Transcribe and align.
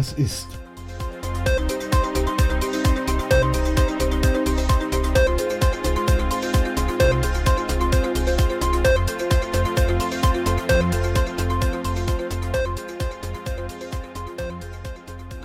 was 0.00 0.14
ist. 0.14 0.48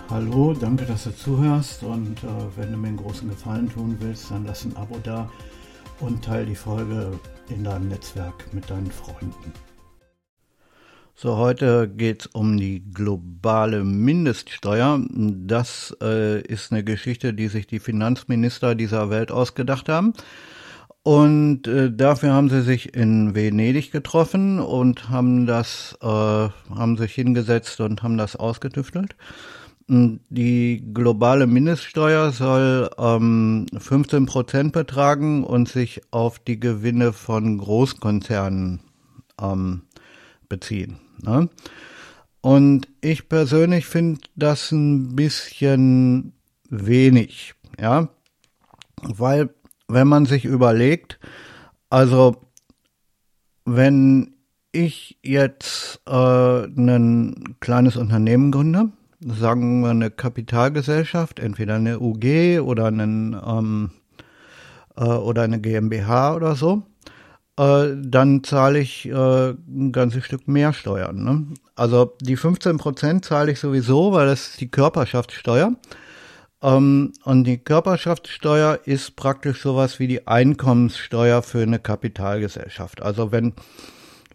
Hallo, 0.10 0.54
danke, 0.54 0.86
dass 0.86 1.04
du 1.04 1.12
zuhörst 1.14 1.84
und 1.84 2.24
äh, 2.24 2.28
wenn 2.56 2.72
du 2.72 2.78
mir 2.78 2.88
einen 2.88 2.96
großen 2.96 3.28
Gefallen 3.28 3.70
tun 3.70 3.98
willst, 4.00 4.32
dann 4.32 4.46
lass 4.46 4.64
ein 4.64 4.74
Abo 4.78 4.98
da 5.04 5.30
und 6.00 6.24
teile 6.24 6.46
die 6.46 6.56
Folge 6.56 7.20
in 7.50 7.66
deinem 7.66 7.90
Netzwerk 7.90 8.54
mit 8.54 8.70
deinen 8.70 8.90
Freunden. 8.90 9.52
So, 11.18 11.38
heute 11.38 11.88
geht 11.88 12.24
es 12.24 12.28
um 12.28 12.58
die 12.58 12.84
globale 12.92 13.86
Mindeststeuer. 13.86 15.00
Das 15.10 15.96
äh, 16.02 16.42
ist 16.42 16.74
eine 16.74 16.84
Geschichte, 16.84 17.34
die 17.34 17.48
sich 17.48 17.68
die 17.68 17.80
Finanzminister 17.80 18.76
dieser 18.76 19.10
Welt 19.10 19.32
ausgedacht 19.32 19.88
haben. 19.88 20.12
Und 21.04 21.70
äh, 21.70 21.90
dafür 21.90 22.34
haben 22.34 22.50
sie 22.50 22.64
sich 22.64 22.96
in 22.96 23.34
Venedig 23.34 23.94
getroffen 23.94 24.60
und 24.60 25.08
haben 25.08 25.46
das, 25.46 25.98
äh, 26.02 26.06
haben 26.06 26.98
sich 26.98 27.14
hingesetzt 27.14 27.80
und 27.80 28.04
haben 28.04 28.18
das 28.18 28.36
ausgetüftelt. 28.36 29.16
Die 29.88 30.84
globale 30.94 31.48
Mindeststeuer 31.48 32.32
soll 32.34 32.90
ähm, 32.98 33.68
15 33.78 34.26
Prozent 34.26 34.74
betragen 34.74 35.46
und 35.46 35.70
sich 35.70 36.02
auf 36.12 36.40
die 36.40 36.60
Gewinne 36.60 37.14
von 37.14 37.58
Großkonzernen 37.58 38.82
ähm, 39.42 39.84
beziehen. 40.50 41.00
Ne? 41.26 41.50
Und 42.42 42.88
ich 43.02 43.28
persönlich 43.28 43.86
finde 43.88 44.22
das 44.36 44.72
ein 44.72 45.16
bisschen 45.16 46.34
wenig, 46.70 47.56
ja, 47.80 48.10
weil 49.02 49.50
wenn 49.88 50.08
man 50.08 50.26
sich 50.26 50.46
überlegt, 50.46 51.20
also 51.90 52.36
wenn 53.66 54.36
ich 54.72 55.18
jetzt 55.24 56.02
äh, 56.06 56.66
ein 56.66 57.56
kleines 57.60 57.96
Unternehmen 57.96 58.52
gründe, 58.52 58.90
sagen 59.22 59.82
wir 59.82 59.90
eine 59.90 60.12
Kapitalgesellschaft, 60.12 61.40
entweder 61.40 61.76
eine 61.76 62.00
UG 62.00 62.60
oder 62.60 62.88
einen 62.88 63.36
ähm, 63.44 63.92
äh, 64.98 65.04
oder 65.04 65.44
eine 65.44 65.60
GmbH 65.60 66.36
oder 66.36 66.56
so, 66.56 66.84
äh, 67.58 67.88
dann 67.98 68.44
zahle 68.44 68.80
ich 68.80 69.08
äh, 69.08 69.50
ein 69.50 69.92
ganzes 69.92 70.26
Stück 70.26 70.48
mehr 70.48 70.74
Steuern. 70.74 71.24
Ne? 71.24 71.48
Also 71.76 72.14
die 72.22 72.38
15 72.38 72.78
Prozent 72.78 73.26
zahle 73.26 73.52
ich 73.52 73.60
sowieso, 73.60 74.12
weil 74.12 74.28
das 74.28 74.50
ist 74.50 74.62
die 74.62 74.70
Körperschaftssteuer. 74.70 75.74
Ähm, 76.62 77.14
und 77.24 77.44
die 77.46 77.58
Körperschaftssteuer 77.58 78.80
ist 78.86 79.16
praktisch 79.16 79.62
sowas 79.62 80.00
wie 80.00 80.08
die 80.08 80.28
Einkommenssteuer 80.28 81.42
für 81.44 81.62
eine 81.62 81.80
Kapitalgesellschaft. 81.80 83.02
Also 83.02 83.32
wenn 83.32 83.54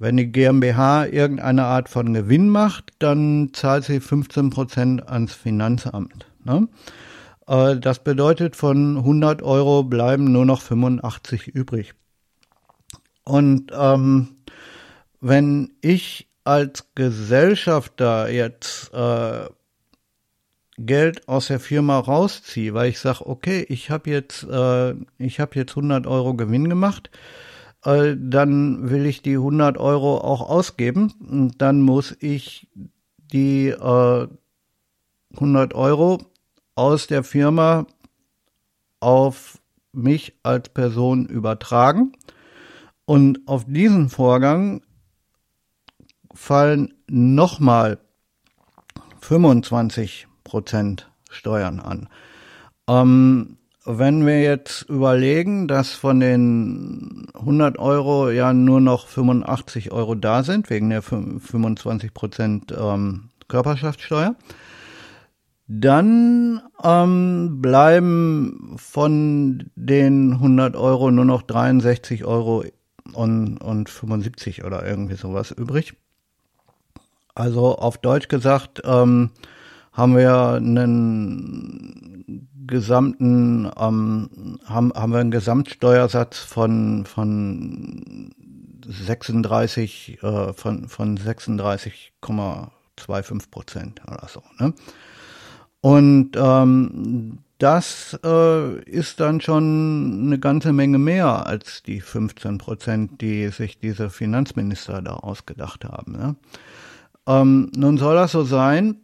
wenn 0.00 0.16
die 0.16 0.32
GmbH 0.32 1.04
irgendeine 1.04 1.64
Art 1.64 1.90
von 1.90 2.14
Gewinn 2.14 2.48
macht, 2.48 2.94
dann 3.00 3.50
zahlt 3.52 3.84
sie 3.84 4.00
15 4.00 4.48
Prozent 4.48 5.06
ans 5.06 5.34
Finanzamt. 5.34 6.24
Ne? 6.42 6.68
Äh, 7.46 7.76
das 7.76 8.02
bedeutet, 8.02 8.56
von 8.56 8.96
100 8.96 9.42
Euro 9.42 9.84
bleiben 9.84 10.32
nur 10.32 10.46
noch 10.46 10.62
85 10.62 11.48
übrig. 11.48 11.92
Und 13.24 13.72
ähm, 13.74 14.36
wenn 15.20 15.72
ich 15.80 16.28
als 16.44 16.86
Gesellschafter 16.94 18.30
jetzt 18.30 18.92
äh, 18.92 19.48
Geld 20.78 21.28
aus 21.28 21.48
der 21.48 21.60
Firma 21.60 21.98
rausziehe, 21.98 22.72
weil 22.72 22.88
ich 22.88 22.98
sage, 22.98 23.26
okay, 23.26 23.64
ich 23.68 23.90
habe 23.90 24.10
jetzt, 24.10 24.44
äh, 24.44 24.92
ich 25.18 25.38
jetzt 25.38 25.76
100 25.76 26.06
Euro 26.06 26.34
Gewinn 26.34 26.68
gemacht, 26.70 27.10
äh, 27.84 28.16
dann 28.18 28.90
will 28.90 29.06
ich 29.06 29.22
die 29.22 29.34
100 29.36 29.78
Euro 29.78 30.18
auch 30.18 30.48
ausgeben. 30.48 31.12
Und 31.28 31.60
dann 31.60 31.80
muss 31.80 32.16
ich 32.20 32.68
die 33.32 33.68
äh, 33.68 34.28
100 35.34 35.74
Euro 35.74 36.18
aus 36.74 37.06
der 37.06 37.24
Firma 37.24 37.86
auf 39.00 39.58
mich 39.92 40.34
als 40.42 40.68
Person 40.70 41.26
übertragen. 41.26 42.12
Und 43.10 43.40
auf 43.46 43.64
diesen 43.66 44.08
Vorgang 44.08 44.82
fallen 46.32 46.94
nochmal 47.08 47.98
25 49.20 50.28
Prozent 50.44 51.10
Steuern 51.28 51.80
an. 51.80 52.08
Ähm, 52.88 53.56
wenn 53.84 54.24
wir 54.26 54.40
jetzt 54.40 54.82
überlegen, 54.82 55.66
dass 55.66 55.90
von 55.90 56.20
den 56.20 57.26
100 57.34 57.80
Euro 57.80 58.30
ja 58.30 58.52
nur 58.52 58.80
noch 58.80 59.08
85 59.08 59.90
Euro 59.90 60.14
da 60.14 60.44
sind, 60.44 60.70
wegen 60.70 60.90
der 60.90 61.02
25 61.02 62.14
Prozent 62.14 62.72
ähm, 62.78 63.30
Körperschaftssteuer, 63.48 64.36
dann 65.66 66.62
ähm, 66.84 67.60
bleiben 67.60 68.76
von 68.76 69.68
den 69.74 70.34
100 70.34 70.76
Euro 70.76 71.10
nur 71.10 71.24
noch 71.24 71.42
63 71.42 72.24
Euro 72.24 72.62
und, 73.14 73.58
und 73.58 73.88
75 73.88 74.64
oder 74.64 74.86
irgendwie 74.86 75.16
sowas 75.16 75.50
übrig. 75.50 75.94
Also 77.34 77.78
auf 77.78 77.98
Deutsch 77.98 78.28
gesagt 78.28 78.80
ähm, 78.84 79.30
haben 79.92 80.16
wir 80.16 80.54
einen 80.54 82.48
gesamten 82.66 83.70
ähm, 83.78 84.58
haben, 84.64 84.92
haben 84.94 85.12
wir 85.12 85.18
einen 85.18 85.30
Gesamtsteuersatz 85.30 86.38
von 86.38 87.04
von 87.06 88.32
36 88.86 90.22
äh, 90.22 90.52
von 90.52 90.88
von 90.88 91.18
36,25 91.18 93.50
Prozent 93.50 94.00
oder 94.06 94.28
so. 94.28 94.42
Ne? 94.58 94.72
Und 95.80 96.32
ähm, 96.36 97.38
das 97.60 98.18
äh, 98.24 98.80
ist 98.84 99.20
dann 99.20 99.40
schon 99.40 100.22
eine 100.24 100.38
ganze 100.38 100.72
Menge 100.72 100.98
mehr 100.98 101.46
als 101.46 101.82
die 101.82 102.00
15 102.00 102.58
Prozent, 102.58 103.20
die 103.20 103.48
sich 103.48 103.78
diese 103.78 104.08
Finanzminister 104.08 105.02
da 105.02 105.14
ausgedacht 105.14 105.84
haben. 105.84 106.12
Ne? 106.12 106.36
Ähm, 107.26 107.70
nun 107.76 107.98
soll 107.98 108.14
das 108.14 108.32
so 108.32 108.44
sein, 108.44 108.96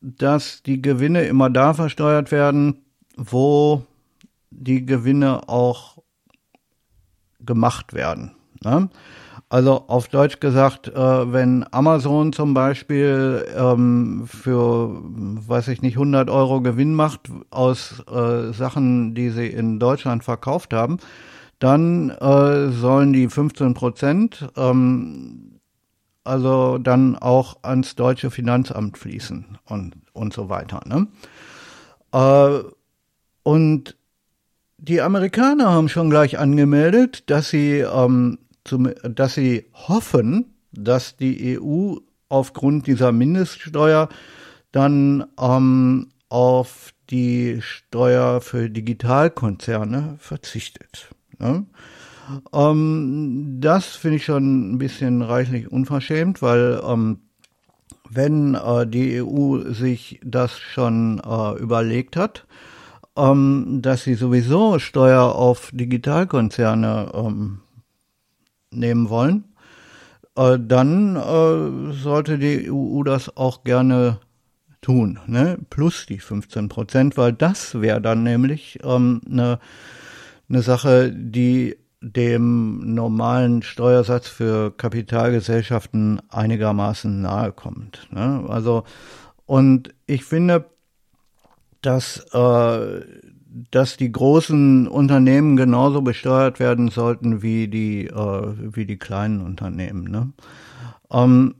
dass 0.00 0.64
die 0.64 0.82
Gewinne 0.82 1.24
immer 1.24 1.48
da 1.48 1.74
versteuert 1.74 2.32
werden, 2.32 2.84
wo 3.16 3.86
die 4.50 4.84
Gewinne 4.84 5.48
auch 5.48 5.98
gemacht 7.38 7.94
werden. 7.94 8.32
Ne? 8.64 8.90
Also 9.52 9.84
auf 9.86 10.08
Deutsch 10.08 10.40
gesagt, 10.40 10.88
äh, 10.88 10.94
wenn 10.94 11.66
Amazon 11.72 12.32
zum 12.32 12.54
Beispiel 12.54 13.44
ähm, 13.54 14.24
für, 14.26 14.98
weiß 15.02 15.68
ich 15.68 15.82
nicht, 15.82 15.96
100 15.96 16.30
Euro 16.30 16.62
Gewinn 16.62 16.94
macht 16.94 17.28
aus 17.50 18.02
äh, 18.10 18.54
Sachen, 18.54 19.14
die 19.14 19.28
sie 19.28 19.48
in 19.48 19.78
Deutschland 19.78 20.24
verkauft 20.24 20.72
haben, 20.72 20.96
dann 21.58 22.08
äh, 22.08 22.70
sollen 22.70 23.12
die 23.12 23.28
15 23.28 23.74
Prozent 23.74 24.48
ähm, 24.56 25.60
also 26.24 26.78
dann 26.78 27.16
auch 27.16 27.58
ans 27.60 27.94
deutsche 27.94 28.30
Finanzamt 28.30 28.96
fließen 28.96 29.58
und, 29.66 29.96
und 30.14 30.32
so 30.32 30.48
weiter. 30.48 30.80
Ne? 30.86 31.08
Äh, 32.14 32.64
und 33.42 33.98
die 34.78 35.02
Amerikaner 35.02 35.72
haben 35.72 35.90
schon 35.90 36.08
gleich 36.08 36.38
angemeldet, 36.38 37.28
dass 37.28 37.50
sie 37.50 37.80
ähm, 37.80 38.38
zum, 38.64 38.90
dass 39.02 39.34
sie 39.34 39.66
hoffen, 39.72 40.54
dass 40.72 41.16
die 41.16 41.58
EU 41.58 41.96
aufgrund 42.28 42.86
dieser 42.86 43.12
Mindeststeuer 43.12 44.08
dann 44.72 45.26
ähm, 45.38 46.08
auf 46.28 46.92
die 47.10 47.60
Steuer 47.60 48.40
für 48.40 48.70
Digitalkonzerne 48.70 50.16
verzichtet. 50.18 51.10
Ne? 51.38 51.66
Ähm, 52.52 53.58
das 53.60 53.86
finde 53.86 54.16
ich 54.16 54.24
schon 54.24 54.72
ein 54.72 54.78
bisschen 54.78 55.22
reichlich 55.22 55.70
unverschämt, 55.70 56.40
weil 56.40 56.80
ähm, 56.86 57.18
wenn 58.08 58.54
äh, 58.54 58.86
die 58.86 59.22
EU 59.22 59.70
sich 59.72 60.20
das 60.24 60.58
schon 60.58 61.20
äh, 61.20 61.58
überlegt 61.58 62.16
hat, 62.16 62.46
ähm, 63.16 63.80
dass 63.82 64.04
sie 64.04 64.14
sowieso 64.14 64.78
Steuer 64.78 65.34
auf 65.34 65.70
Digitalkonzerne 65.72 67.12
ähm, 67.14 67.61
nehmen 68.72 69.08
wollen, 69.08 69.44
äh, 70.36 70.58
dann 70.60 71.16
äh, 71.16 71.92
sollte 71.92 72.38
die 72.38 72.70
EU 72.70 73.02
das 73.04 73.36
auch 73.36 73.64
gerne 73.64 74.18
tun, 74.80 75.20
ne? 75.26 75.58
plus 75.70 76.06
die 76.06 76.18
15 76.18 76.68
Prozent, 76.68 77.16
weil 77.16 77.32
das 77.32 77.80
wäre 77.80 78.00
dann 78.00 78.22
nämlich 78.22 78.78
ähm, 78.82 79.20
eine 79.30 79.58
ne 80.48 80.62
Sache, 80.62 81.12
die 81.12 81.76
dem 82.00 82.94
normalen 82.94 83.62
Steuersatz 83.62 84.26
für 84.26 84.72
Kapitalgesellschaften 84.76 86.20
einigermaßen 86.30 87.22
nahe 87.22 87.52
kommt. 87.52 88.08
Ne? 88.10 88.44
Also 88.48 88.82
Und 89.46 89.94
ich 90.06 90.24
finde, 90.24 90.64
dass, 91.80 92.18
äh, 92.32 93.00
dass 93.70 93.96
die 93.96 94.10
großen 94.10 94.88
Unternehmen 94.88 95.56
genauso 95.56 96.02
besteuert 96.02 96.58
werden 96.60 96.88
sollten 96.88 97.42
wie 97.42 97.68
die, 97.68 98.06
äh, 98.06 98.74
wie 98.74 98.86
die 98.86 98.98
kleinen 98.98 99.40
Unternehmen. 99.42 100.10
Ne? 100.10 100.32
Ähm, 101.10 101.54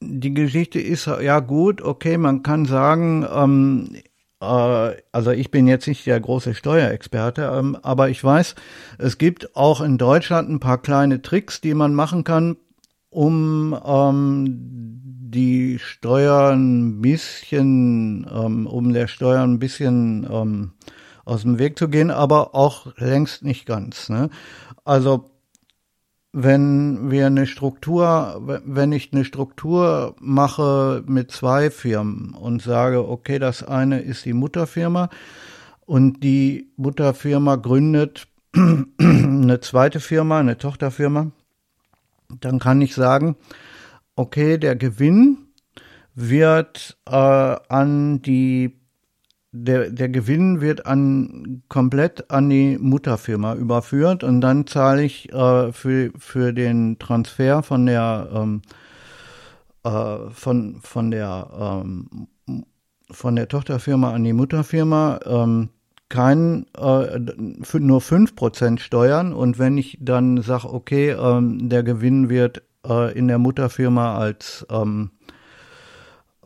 die 0.00 0.34
Geschichte 0.34 0.80
ist 0.80 1.06
ja 1.06 1.40
gut, 1.40 1.82
okay, 1.82 2.18
man 2.18 2.42
kann 2.42 2.66
sagen, 2.66 3.26
ähm, 3.32 3.96
äh, 4.40 4.96
also 5.12 5.30
ich 5.30 5.50
bin 5.50 5.66
jetzt 5.66 5.88
nicht 5.88 6.06
der 6.06 6.20
große 6.20 6.54
Steuerexperte, 6.54 7.50
ähm, 7.54 7.76
aber 7.82 8.10
ich 8.10 8.22
weiß, 8.22 8.54
es 8.98 9.18
gibt 9.18 9.56
auch 9.56 9.80
in 9.80 9.98
Deutschland 9.98 10.50
ein 10.50 10.60
paar 10.60 10.78
kleine 10.78 11.22
Tricks, 11.22 11.60
die 11.60 11.74
man 11.74 11.94
machen 11.94 12.24
kann, 12.24 12.56
um 13.10 13.78
ähm, 13.84 14.44
die 15.34 15.78
Steuern 15.78 16.98
ein 16.98 17.00
bisschen, 17.00 18.26
ähm, 18.32 18.66
um 18.66 18.92
der 18.92 19.08
Steuern 19.08 19.54
ein 19.54 19.58
bisschen 19.58 20.26
ähm, 20.30 20.72
aus 21.24 21.42
dem 21.42 21.58
Weg 21.58 21.78
zu 21.78 21.88
gehen, 21.88 22.10
aber 22.10 22.54
auch 22.54 22.96
längst 22.96 23.44
nicht 23.44 23.66
ganz. 23.66 24.08
Ne? 24.08 24.30
Also 24.84 25.30
wenn 26.32 27.12
wir 27.12 27.26
eine 27.26 27.46
Struktur, 27.46 28.42
wenn 28.64 28.90
ich 28.90 29.12
eine 29.12 29.24
Struktur 29.24 30.16
mache 30.18 31.04
mit 31.06 31.30
zwei 31.30 31.70
Firmen 31.70 32.34
und 32.34 32.60
sage, 32.60 33.08
okay, 33.08 33.38
das 33.38 33.62
eine 33.62 34.00
ist 34.00 34.24
die 34.24 34.32
Mutterfirma 34.32 35.10
und 35.86 36.24
die 36.24 36.72
Mutterfirma 36.76 37.54
gründet 37.56 38.26
eine 38.98 39.60
zweite 39.60 40.00
Firma, 40.00 40.40
eine 40.40 40.58
Tochterfirma, 40.58 41.30
dann 42.40 42.58
kann 42.58 42.80
ich 42.80 42.94
sagen, 42.96 43.36
okay, 44.16 44.58
der 44.58 44.74
Gewinn 44.74 45.38
wird 46.16 46.96
äh, 47.06 47.12
an 47.14 48.22
die 48.22 48.80
der, 49.56 49.90
der 49.90 50.08
Gewinn 50.08 50.60
wird 50.60 50.84
an 50.84 51.62
komplett 51.68 52.28
an 52.30 52.50
die 52.50 52.76
Mutterfirma 52.76 53.54
überführt 53.54 54.24
und 54.24 54.40
dann 54.40 54.66
zahle 54.66 55.04
ich 55.04 55.32
äh, 55.32 55.72
für, 55.72 56.10
für 56.18 56.52
den 56.52 56.98
Transfer 56.98 57.62
von 57.62 57.86
der 57.86 58.28
ähm, 58.34 58.62
äh, 59.84 60.30
von, 60.30 60.80
von 60.82 61.12
der 61.12 61.48
ähm, 61.58 62.26
von 63.12 63.36
der 63.36 63.46
Tochterfirma 63.46 64.12
an 64.12 64.24
die 64.24 64.32
Mutterfirma 64.32 65.20
ähm, 65.24 65.68
kein 66.08 66.66
äh, 66.76 67.18
nur 67.18 68.00
5% 68.00 68.78
Steuern. 68.80 69.32
Und 69.32 69.58
wenn 69.58 69.78
ich 69.78 69.98
dann 70.00 70.42
sage, 70.42 70.72
okay, 70.72 71.10
ähm, 71.10 71.68
der 71.68 71.84
Gewinn 71.84 72.28
wird 72.28 72.62
äh, 72.86 73.16
in 73.16 73.28
der 73.28 73.38
Mutterfirma 73.38 74.18
als 74.18 74.66
ähm, 74.68 75.10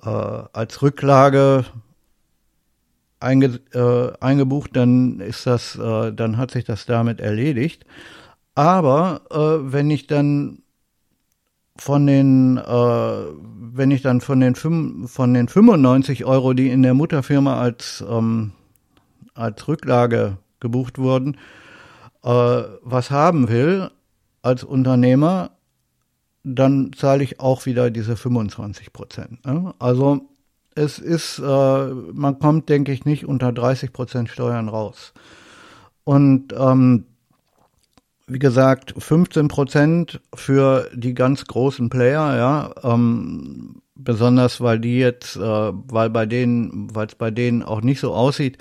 äh, 0.02 0.08
als 0.08 0.82
Rücklage 0.82 1.64
einge, 3.20 3.61
äh, 3.73 4.12
eingebucht, 4.20 4.70
dann 4.75 5.20
ist 5.20 5.47
das, 5.47 5.76
äh, 5.76 6.12
dann 6.12 6.37
hat 6.37 6.50
sich 6.50 6.65
das 6.65 6.87
damit 6.87 7.20
erledigt. 7.20 7.85
Aber 8.55 9.23
äh, 9.31 9.73
wenn 9.73 9.91
ich 9.91 10.06
dann 10.06 10.62
von 11.76 12.06
den, 12.06 12.56
äh, 12.56 12.62
wenn 12.62 13.91
ich 13.91 14.03
dann 14.03 14.20
von 14.20 14.41
den, 14.41 14.55
von 14.56 15.35
den 15.35 15.49
95 15.49 16.25
Euro, 16.25 16.53
die 16.53 16.70
in 16.70 16.82
der 16.82 16.94
Mutterfirma 16.94 17.61
als, 17.61 18.05
ähm, 18.09 18.53
als 19.35 19.69
Rücklage 19.69 20.38
gebucht 20.59 20.99
wurden, 20.99 21.37
äh, 22.25 22.62
was 22.82 23.11
haben 23.11 23.49
will 23.49 23.91
als 24.43 24.65
Unternehmer, 24.65 25.50
dann 26.43 26.93
zahle 26.94 27.23
ich 27.23 27.41
auch 27.41 27.67
wieder 27.67 27.91
diese 27.91 28.17
25 28.17 28.93
Prozent. 28.93 29.44
Ne? 29.47 29.75
Also 29.79 30.29
es 30.78 30.98
ist, 30.98 31.38
äh, 31.40 31.42
man 31.42 32.38
kommt, 32.38 32.69
denke 32.69 32.92
ich, 32.92 33.04
nicht 33.04 33.26
unter 33.26 33.52
30 33.52 33.92
Prozent 33.92 34.28
Steuern 34.28 34.69
raus. 34.69 35.12
Und 36.04 36.54
ähm, 36.56 37.04
wie 38.26 38.38
gesagt, 38.38 38.94
15 38.96 39.48
Prozent 39.48 40.20
für 40.34 40.88
die 40.94 41.14
ganz 41.14 41.46
großen 41.46 41.88
Player, 41.88 42.36
ja, 42.36 42.70
ähm, 42.84 43.82
besonders 43.94 44.60
weil 44.60 44.78
die 44.78 44.98
jetzt, 44.98 45.36
äh, 45.36 45.40
weil 45.40 46.10
bei 46.10 46.26
denen, 46.26 46.94
weil 46.94 47.06
es 47.08 47.14
bei 47.14 47.31
denen 47.31 47.62
auch 47.62 47.81
nicht 47.81 48.00
so 48.00 48.14
aussieht, 48.14 48.58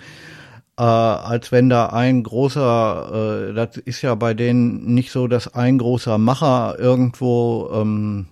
äh, 0.77 0.83
als 0.83 1.51
wenn 1.51 1.69
da 1.69 1.87
ein 1.87 2.23
großer, 2.23 3.49
äh, 3.49 3.53
das 3.53 3.77
ist 3.77 4.01
ja 4.01 4.15
bei 4.15 4.33
denen 4.33 4.93
nicht 4.93 5.11
so, 5.11 5.27
dass 5.27 5.53
ein 5.53 5.77
großer 5.77 6.17
Macher 6.17 6.77
irgendwo 6.79 7.69
ähm, 7.73 8.27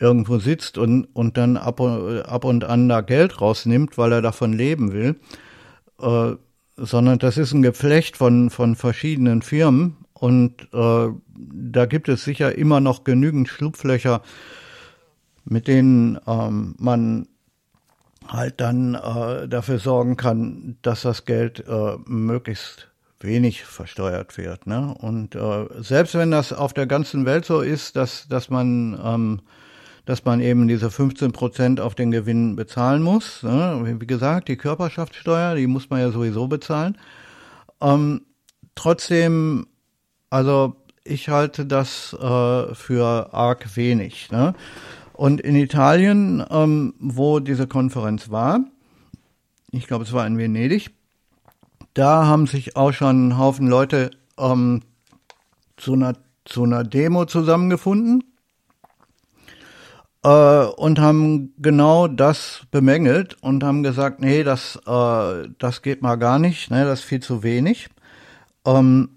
irgendwo 0.00 0.38
sitzt 0.38 0.78
und, 0.78 1.04
und 1.12 1.36
dann 1.36 1.56
ab, 1.56 1.80
ab 1.80 2.44
und 2.44 2.64
an 2.64 2.88
da 2.88 3.02
Geld 3.02 3.40
rausnimmt, 3.40 3.98
weil 3.98 4.12
er 4.12 4.22
davon 4.22 4.52
leben 4.52 4.92
will, 4.92 5.16
äh, 6.00 6.32
sondern 6.76 7.18
das 7.18 7.36
ist 7.36 7.52
ein 7.52 7.62
Geflecht 7.62 8.16
von, 8.16 8.50
von 8.50 8.74
verschiedenen 8.74 9.42
Firmen 9.42 9.98
und 10.14 10.68
äh, 10.72 11.08
da 11.36 11.86
gibt 11.86 12.08
es 12.08 12.24
sicher 12.24 12.56
immer 12.56 12.80
noch 12.80 13.04
genügend 13.04 13.48
Schlupflöcher, 13.48 14.22
mit 15.44 15.68
denen 15.68 16.18
ähm, 16.26 16.74
man 16.78 17.28
halt 18.26 18.60
dann 18.60 18.94
äh, 18.94 19.48
dafür 19.48 19.78
sorgen 19.78 20.16
kann, 20.16 20.76
dass 20.82 21.02
das 21.02 21.24
Geld 21.24 21.64
äh, 21.66 21.96
möglichst 22.06 22.88
wenig 23.18 23.64
versteuert 23.64 24.38
wird. 24.38 24.66
Ne? 24.66 24.94
Und 24.98 25.34
äh, 25.34 25.66
selbst 25.80 26.14
wenn 26.14 26.30
das 26.30 26.52
auf 26.52 26.72
der 26.72 26.86
ganzen 26.86 27.26
Welt 27.26 27.44
so 27.44 27.60
ist, 27.60 27.96
dass, 27.96 28.28
dass 28.28 28.48
man 28.50 28.98
ähm, 29.02 29.40
dass 30.10 30.24
man 30.24 30.40
eben 30.40 30.66
diese 30.66 30.90
15 30.90 31.30
Prozent 31.30 31.78
auf 31.78 31.94
den 31.94 32.10
Gewinn 32.10 32.56
bezahlen 32.56 33.00
muss. 33.00 33.44
Ne? 33.44 33.96
Wie 34.00 34.06
gesagt, 34.08 34.48
die 34.48 34.56
Körperschaftssteuer, 34.56 35.54
die 35.54 35.68
muss 35.68 35.88
man 35.88 36.00
ja 36.00 36.10
sowieso 36.10 36.48
bezahlen. 36.48 36.98
Ähm, 37.80 38.22
trotzdem, 38.74 39.68
also 40.28 40.74
ich 41.04 41.28
halte 41.28 41.64
das 41.64 42.12
äh, 42.14 42.74
für 42.74 43.32
arg 43.32 43.76
wenig. 43.76 44.32
Ne? 44.32 44.54
Und 45.12 45.40
in 45.42 45.54
Italien, 45.54 46.44
ähm, 46.50 46.94
wo 46.98 47.38
diese 47.38 47.68
Konferenz 47.68 48.30
war, 48.30 48.64
ich 49.70 49.86
glaube, 49.86 50.02
es 50.02 50.12
war 50.12 50.26
in 50.26 50.38
Venedig, 50.38 50.90
da 51.94 52.26
haben 52.26 52.48
sich 52.48 52.74
auch 52.74 52.92
schon 52.92 53.28
ein 53.28 53.38
Haufen 53.38 53.68
Leute 53.68 54.10
ähm, 54.40 54.82
zu, 55.76 55.92
einer, 55.92 56.14
zu 56.44 56.64
einer 56.64 56.82
Demo 56.82 57.26
zusammengefunden 57.26 58.24
äh, 60.24 60.64
und 60.64 60.98
haben 60.98 61.54
genau 61.58 62.08
das 62.08 62.62
bemängelt 62.70 63.36
und 63.42 63.64
haben 63.64 63.82
gesagt, 63.82 64.20
nee, 64.20 64.42
das, 64.42 64.78
äh, 64.86 65.48
das 65.58 65.82
geht 65.82 66.02
mal 66.02 66.16
gar 66.16 66.38
nicht, 66.38 66.70
ne, 66.70 66.84
das 66.84 67.00
ist 67.00 67.04
viel 67.04 67.20
zu 67.20 67.42
wenig. 67.42 67.88
Ähm, 68.66 69.10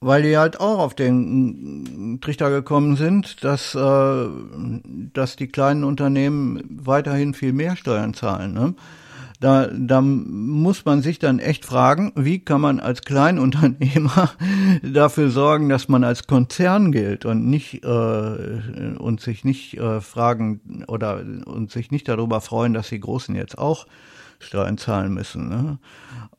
weil 0.00 0.22
die 0.22 0.38
halt 0.38 0.60
auch 0.60 0.78
auf 0.78 0.94
den 0.94 2.18
Trichter 2.22 2.50
gekommen 2.50 2.96
sind, 2.96 3.44
dass, 3.44 3.74
äh, 3.74 4.28
dass 5.12 5.36
die 5.36 5.48
kleinen 5.48 5.84
Unternehmen 5.84 6.62
weiterhin 6.70 7.34
viel 7.34 7.52
mehr 7.52 7.76
Steuern 7.76 8.14
zahlen. 8.14 8.54
Ne? 8.54 8.74
Da, 9.40 9.68
da 9.68 10.02
muss 10.02 10.84
man 10.84 11.00
sich 11.00 11.18
dann 11.18 11.38
echt 11.38 11.64
fragen, 11.64 12.12
wie 12.14 12.40
kann 12.40 12.60
man 12.60 12.78
als 12.78 13.00
Kleinunternehmer 13.02 14.32
dafür 14.82 15.30
sorgen, 15.30 15.70
dass 15.70 15.88
man 15.88 16.04
als 16.04 16.26
Konzern 16.26 16.92
gilt 16.92 17.24
und 17.24 17.46
nicht 17.46 17.82
äh, 17.82 18.96
und 18.98 19.20
sich 19.22 19.44
nicht 19.44 19.78
äh, 19.78 20.02
fragen 20.02 20.84
oder 20.88 21.24
und 21.46 21.70
sich 21.70 21.90
nicht 21.90 22.06
darüber 22.06 22.42
freuen, 22.42 22.74
dass 22.74 22.90
die 22.90 23.00
Großen 23.00 23.34
jetzt 23.34 23.56
auch 23.56 23.86
Steuern 24.40 24.76
zahlen 24.76 25.14
müssen. 25.14 25.48
Ne? 25.48 25.78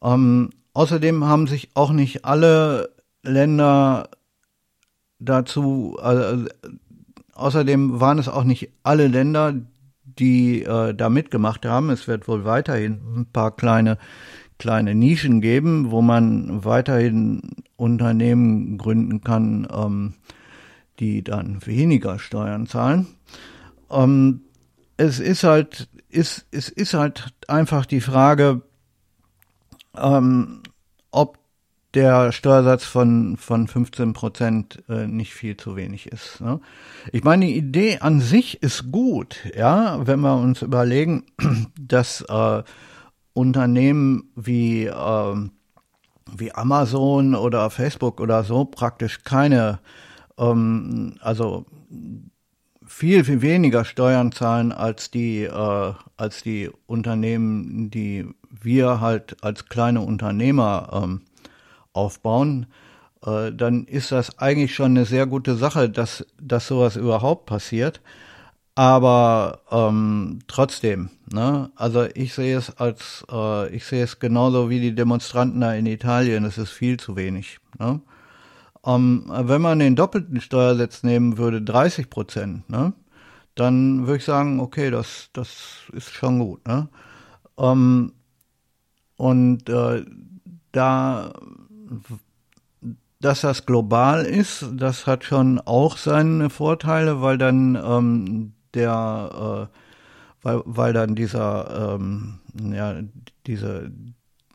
Ähm, 0.04 0.52
außerdem 0.74 1.26
haben 1.26 1.48
sich 1.48 1.72
auch 1.74 1.92
nicht 1.92 2.24
alle 2.24 2.92
Länder 3.24 4.10
dazu, 5.18 5.98
äh, 6.04 6.46
außerdem 7.34 8.00
waren 8.00 8.20
es 8.20 8.28
auch 8.28 8.44
nicht 8.44 8.70
alle 8.84 9.08
Länder, 9.08 9.56
die 10.20 10.64
äh, 10.64 10.94
da 10.94 11.10
mitgemacht 11.10 11.66
haben. 11.66 11.90
Es 11.90 12.08
wird 12.08 12.28
wohl 12.28 12.46
weiterhin 12.46 13.00
ein 13.16 13.26
paar 13.32 13.56
kleine, 13.56 13.98
kleine 14.60 14.96
Nischen 14.96 15.42
geben, 15.42 15.92
wo 15.92 16.02
man 16.02 16.64
weiterhin 16.64 17.42
Unternehmen 17.78 18.78
gründen 18.78 19.22
kann, 19.22 19.68
ähm, 19.72 20.14
die 21.00 21.24
dann 21.24 21.66
weniger 21.66 22.20
Steuern 22.20 22.68
zahlen. 22.68 23.08
Ähm, 23.90 24.42
es 24.98 25.20
ist 25.20 25.44
halt, 25.44 25.90
ist, 26.10 26.46
es 26.52 26.70
ist 26.70 26.94
halt 26.94 27.34
einfach 27.48 27.86
die 27.86 28.02
Frage, 28.02 28.62
ähm, 29.98 30.62
ob 31.12 31.41
der 31.94 32.32
Steuersatz 32.32 32.86
von, 32.86 33.38
von 33.38 33.68
15 33.68 34.14
Prozent 34.14 34.84
äh, 34.88 35.08
nicht 35.08 35.34
viel 35.34 35.58
zu 35.58 35.76
wenig 35.76 36.08
ist. 36.08 36.40
Ne? 36.40 36.60
Ich 37.12 37.24
meine, 37.24 37.46
die 37.46 37.58
Idee 37.58 38.00
an 38.00 38.22
sich 38.22 38.64
ist 38.64 38.92
gut, 38.92 39.38
ja, 39.56 40.06
wenn 40.08 40.22
wir 40.22 40.36
uns 40.36 40.62
überlegen, 40.62 41.26
dass 41.80 42.22
äh, 42.22 42.64
Unternehmen 43.34 44.32
wie, 44.36 44.86
äh, 44.86 45.50
wie 46.34 46.54
Amazon 46.54 47.36
oder 47.36 47.70
Facebook 47.70 48.22
oder 48.22 48.44
so 48.44 48.66
praktisch 48.66 49.24
keine, 49.24 49.80
ähm, 50.38 51.16
also 51.20 51.66
viel, 52.86 53.24
viel 53.24 53.42
weniger 53.42 53.84
Steuern 53.84 54.32
zahlen 54.32 54.72
als 54.72 55.12
die, 55.12 55.44
äh, 55.44 55.94
als 56.18 56.44
die 56.44 56.70
Unternehmen, 56.88 57.90
die 57.90 58.28
wir 58.50 59.02
halt 59.02 59.44
als 59.44 59.68
kleine 59.68 60.02
Unternehmer 60.02 60.90
ähm, 61.04 61.22
aufbauen, 61.94 62.68
äh, 63.26 63.52
dann 63.52 63.86
ist 63.86 64.12
das 64.12 64.40
eigentlich 64.40 64.74
schon 64.74 64.92
eine 64.92 65.06
sehr 65.06 65.26
gute 65.28 65.56
Sache, 65.56 65.90
dass, 65.90 66.26
dass 66.42 66.68
sowas 66.68 66.96
überhaupt 66.96 67.46
passiert. 67.46 68.02
Aber 68.76 69.62
ähm, 69.70 70.40
trotzdem, 70.48 71.10
ne? 71.32 71.72
Also 71.76 72.06
ich 72.14 72.34
sehe 72.34 72.58
es 72.58 72.78
als, 72.78 73.26
äh, 73.30 73.70
ich 73.76 73.86
sehe 73.86 74.04
es 74.04 74.20
genauso 74.20 74.70
wie 74.70 74.80
die 74.80 74.96
Demonstranten 74.96 75.60
da 75.60 75.74
in 75.74 75.86
Italien, 75.86 76.46
es 76.46 76.58
ist 76.58 76.72
viel 76.72 76.98
zu 76.98 77.18
wenig. 77.18 77.60
Ne? 77.80 78.02
Ähm, 78.86 79.26
wenn 79.28 79.62
man 79.62 79.80
den 79.80 79.96
doppelten 79.96 80.40
Steuersatz 80.42 81.04
nehmen 81.04 81.38
würde, 81.38 81.62
30 81.62 82.10
Prozent, 82.10 82.70
ne? 82.70 82.94
dann 83.56 84.08
würde 84.08 84.18
ich 84.18 84.26
sagen, 84.26 84.60
okay, 84.62 84.90
das, 84.90 85.30
das 85.34 85.82
ist 85.92 86.12
schon 86.12 86.40
gut. 86.40 86.66
Ne? 86.66 86.88
Ähm, 87.58 88.14
und 89.18 89.70
äh, 89.70 90.06
da 90.72 91.34
dass 93.20 93.42
das 93.42 93.66
global 93.66 94.26
ist, 94.26 94.66
das 94.74 95.06
hat 95.06 95.24
schon 95.24 95.60
auch 95.60 95.98
seine 95.98 96.50
Vorteile, 96.50 97.22
weil 97.22 97.38
dann 97.38 97.76
ähm, 97.76 98.54
der, 98.74 99.70
äh, 99.72 99.78
weil, 100.42 100.62
weil 100.66 100.94
dann 100.94 101.16
dieser, 101.16 101.96
ähm, 101.96 102.40
ja, 102.74 102.96
diese, 103.46 103.92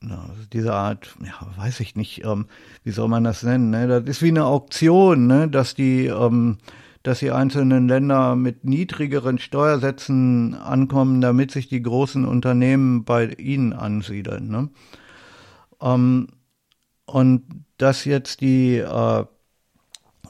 na, 0.00 0.30
diese 0.52 0.74
Art, 0.74 1.14
ja, 1.24 1.46
weiß 1.56 1.80
ich 1.80 1.94
nicht, 1.94 2.24
ähm, 2.24 2.46
wie 2.82 2.90
soll 2.90 3.08
man 3.08 3.24
das 3.24 3.42
nennen, 3.42 3.70
ne? 3.70 3.86
Das 3.86 4.04
ist 4.04 4.22
wie 4.22 4.28
eine 4.28 4.44
Auktion, 4.44 5.26
ne? 5.26 5.48
Dass 5.48 5.74
die, 5.74 6.06
ähm, 6.06 6.58
dass 7.06 7.20
die 7.20 7.30
einzelnen 7.30 7.86
Länder 7.86 8.34
mit 8.34 8.64
niedrigeren 8.64 9.38
Steuersätzen 9.38 10.54
ankommen, 10.54 11.20
damit 11.20 11.52
sich 11.52 11.68
die 11.68 11.80
großen 11.82 12.24
Unternehmen 12.24 13.04
bei 13.04 13.26
ihnen 13.26 13.72
ansiedeln. 13.72 14.48
Ne? 14.48 14.68
Ähm, 15.80 16.26
und 17.06 17.64
dass 17.78 18.04
jetzt 18.04 18.40
die 18.40 18.78
äh, 18.78 19.24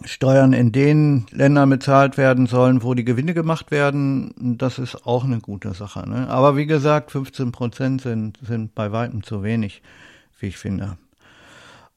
Steuern 0.04 0.52
in 0.52 0.72
den 0.72 1.26
Ländern 1.30 1.70
bezahlt 1.70 2.18
werden 2.18 2.46
sollen, 2.46 2.82
wo 2.82 2.94
die 2.94 3.04
Gewinne 3.04 3.34
gemacht 3.34 3.70
werden, 3.70 4.34
das 4.58 4.78
ist 4.78 5.06
auch 5.06 5.24
eine 5.24 5.40
gute 5.40 5.72
Sache. 5.72 6.08
Ne? 6.08 6.28
Aber 6.28 6.56
wie 6.56 6.66
gesagt, 6.66 7.10
15 7.10 7.52
Prozent 7.52 8.02
sind, 8.02 8.38
sind 8.42 8.74
bei 8.74 8.92
weitem 8.92 9.22
zu 9.22 9.42
wenig, 9.42 9.82
wie 10.38 10.46
ich 10.46 10.58
finde. 10.58 10.98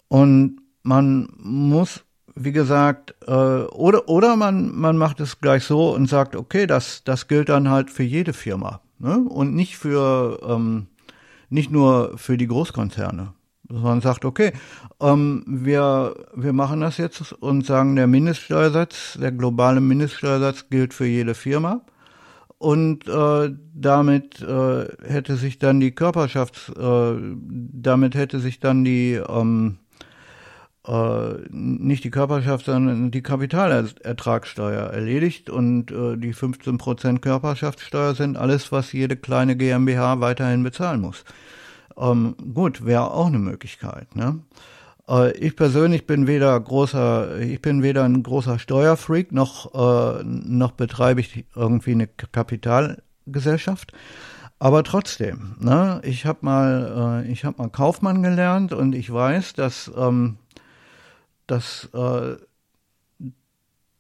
Und 0.08 0.62
man 0.82 1.30
muss, 1.38 2.06
wie 2.36 2.54
gesagt, 2.54 3.16
äh, 3.28 3.32
oder, 3.32 4.08
oder 4.08 4.36
man, 4.38 4.74
man 4.74 4.98
macht 4.98 5.20
es 5.20 5.42
gleich 5.42 5.66
so 5.66 5.94
und 5.94 6.08
sagt, 6.08 6.36
okay, 6.36 6.68
das, 6.68 7.04
das 7.04 7.28
gilt 7.28 7.50
dann 7.50 7.70
halt 7.70 7.90
für 7.90 8.04
jede 8.04 8.34
Firma 8.34 8.82
ne? 8.98 9.20
und 9.20 9.54
nicht 9.54 9.78
für, 9.78 10.40
ähm, 10.48 10.88
nicht 11.50 11.70
nur 11.70 12.18
für 12.18 12.38
die 12.38 12.48
Großkonzerne 12.48 13.34
dass 13.70 13.82
man 13.82 14.02
sagt, 14.02 14.26
okay, 14.26 14.52
ähm, 15.00 15.44
wir, 15.48 16.16
wir 16.36 16.54
machen 16.54 16.82
das 16.82 16.98
jetzt 16.98 17.34
und 17.34 17.66
sagen, 17.66 17.96
der 17.96 18.08
Mindeststeuersatz, 18.08 19.18
der 19.22 19.32
globale 19.32 19.80
Mindeststeuersatz 19.80 20.70
gilt 20.70 20.94
für 20.94 21.06
jede 21.06 21.36
Firma. 21.36 21.82
Und 22.58 23.08
äh, 23.08 23.52
damit 23.74 24.42
äh, 24.42 24.86
hätte 25.08 25.38
sich 25.38 25.60
dann 25.60 25.80
die 25.80 25.92
Körperschafts, 25.92 26.70
äh, 26.70 27.14
damit 27.40 28.16
hätte 28.16 28.40
sich 28.40 28.60
dann 28.60 28.84
die 28.84 29.14
ähm, 29.14 29.78
äh, 30.86 31.36
nicht 31.52 32.04
die 32.04 32.10
Körperschaft, 32.10 32.66
sondern 32.66 33.12
die 33.12 33.22
Kapitalertragssteuer 33.22 34.88
erledigt 34.88 35.50
und 35.50 35.92
äh, 35.92 36.18
die 36.18 36.34
15% 36.34 37.20
Körperschaftssteuer 37.20 38.16
sind 38.16 38.36
alles, 38.36 38.72
was 38.72 38.92
jede 38.92 39.16
kleine 39.16 39.56
GmbH 39.56 40.20
weiterhin 40.20 40.64
bezahlen 40.64 41.02
muss. 41.02 41.24
Ähm, 42.00 42.36
gut, 42.54 42.86
wäre 42.86 43.12
auch 43.12 43.28
eine 43.28 43.40
Möglichkeit. 43.40 44.16
Ne? 44.16 44.40
Äh, 45.08 45.32
ich 45.38 45.56
persönlich 45.56 46.08
bin 46.08 46.28
weder 46.28 46.60
großer, 46.60 47.40
ich 47.40 47.62
bin 47.62 47.84
weder 47.84 48.04
ein 48.04 48.24
großer 48.24 48.60
Steuerfreak 48.60 49.32
noch 49.32 49.74
äh, 49.74 50.24
noch 50.24 50.72
betreibe 50.72 51.22
ich 51.22 51.46
irgendwie 51.56 51.92
eine 51.92 52.08
Kapitalgesellschaft. 52.08 53.94
Aber 54.62 54.84
trotzdem, 54.84 55.56
ne, 55.60 56.02
ich 56.04 56.26
habe 56.26 56.40
mal, 56.42 57.24
äh, 57.26 57.32
ich 57.32 57.46
habe 57.46 57.62
mal 57.62 57.70
Kaufmann 57.70 58.22
gelernt 58.22 58.74
und 58.74 58.94
ich 58.94 59.12
weiß, 59.12 59.54
dass, 59.54 59.90
ähm, 59.98 60.38
dass, 61.48 61.90
äh, 61.94 62.36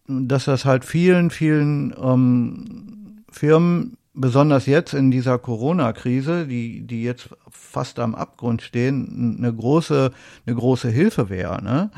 dass 0.07 0.45
das 0.45 0.65
halt 0.65 0.83
vielen, 0.83 1.29
vielen 1.29 1.95
ähm, 1.97 3.23
Firmen 3.31 3.97
besonders 4.19 4.65
jetzt 4.65 4.93
in 4.93 5.11
dieser 5.11 5.39
Corona-Krise, 5.39 6.45
die, 6.47 6.81
die 6.81 7.03
jetzt 7.03 7.29
fast 7.49 7.99
am 7.99 8.15
Abgrund 8.15 8.61
stehen, 8.61 9.37
eine 9.37 9.53
große, 9.53 10.11
eine 10.45 10.55
große 10.55 10.89
Hilfe 10.89 11.29
wäre, 11.29 11.63
ne? 11.63 11.91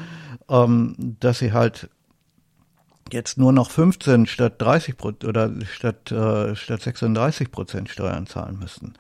ähm, 0.49 0.95
dass 1.19 1.39
sie 1.39 1.51
halt 1.51 1.89
jetzt 3.11 3.37
nur 3.37 3.51
noch 3.51 3.71
15 3.71 4.25
statt 4.27 4.61
30 4.61 4.95
oder 5.25 5.51
statt, 5.65 6.11
äh, 6.11 6.55
statt 6.55 6.81
36 6.81 7.51
Prozent 7.51 7.89
Steuern 7.89 8.27
zahlen 8.27 8.57
müssten. 8.59 8.93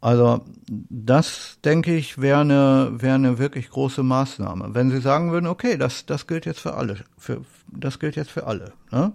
Also 0.00 0.44
das, 0.68 1.58
denke 1.64 1.96
ich, 1.96 2.18
wäre 2.18 2.40
eine, 2.40 2.90
wäre 2.92 3.16
eine 3.16 3.38
wirklich 3.38 3.68
große 3.68 4.04
Maßnahme. 4.04 4.74
Wenn 4.74 4.90
Sie 4.90 5.00
sagen 5.00 5.32
würden, 5.32 5.48
okay, 5.48 5.76
das, 5.76 6.06
das 6.06 6.28
gilt 6.28 6.46
jetzt 6.46 6.60
für 6.60 6.74
alle, 6.74 6.98
für, 7.16 7.42
das 7.66 7.98
gilt 7.98 8.14
jetzt 8.14 8.30
für 8.30 8.46
alle. 8.46 8.72
Ne? 8.92 9.12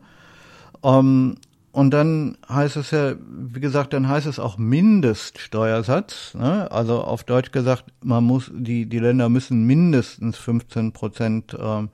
Ähm, 0.83 1.37
und 1.73 1.89
dann 1.89 2.37
heißt 2.47 2.75
es 2.75 2.91
ja, 2.91 3.15
wie 3.27 3.59
gesagt, 3.59 3.93
dann 3.93 4.07
heißt 4.07 4.27
es 4.27 4.37
auch 4.37 4.59
Mindeststeuersatz. 4.59 6.35
Ne? 6.35 6.71
Also 6.71 7.01
auf 7.01 7.23
Deutsch 7.23 7.51
gesagt, 7.51 7.85
man 8.03 8.23
muss, 8.23 8.51
die, 8.53 8.85
die 8.85 8.99
Länder 8.99 9.27
müssen 9.27 9.65
mindestens 9.65 10.37
15 10.37 10.91
Prozent 10.91 11.57
ähm, 11.59 11.89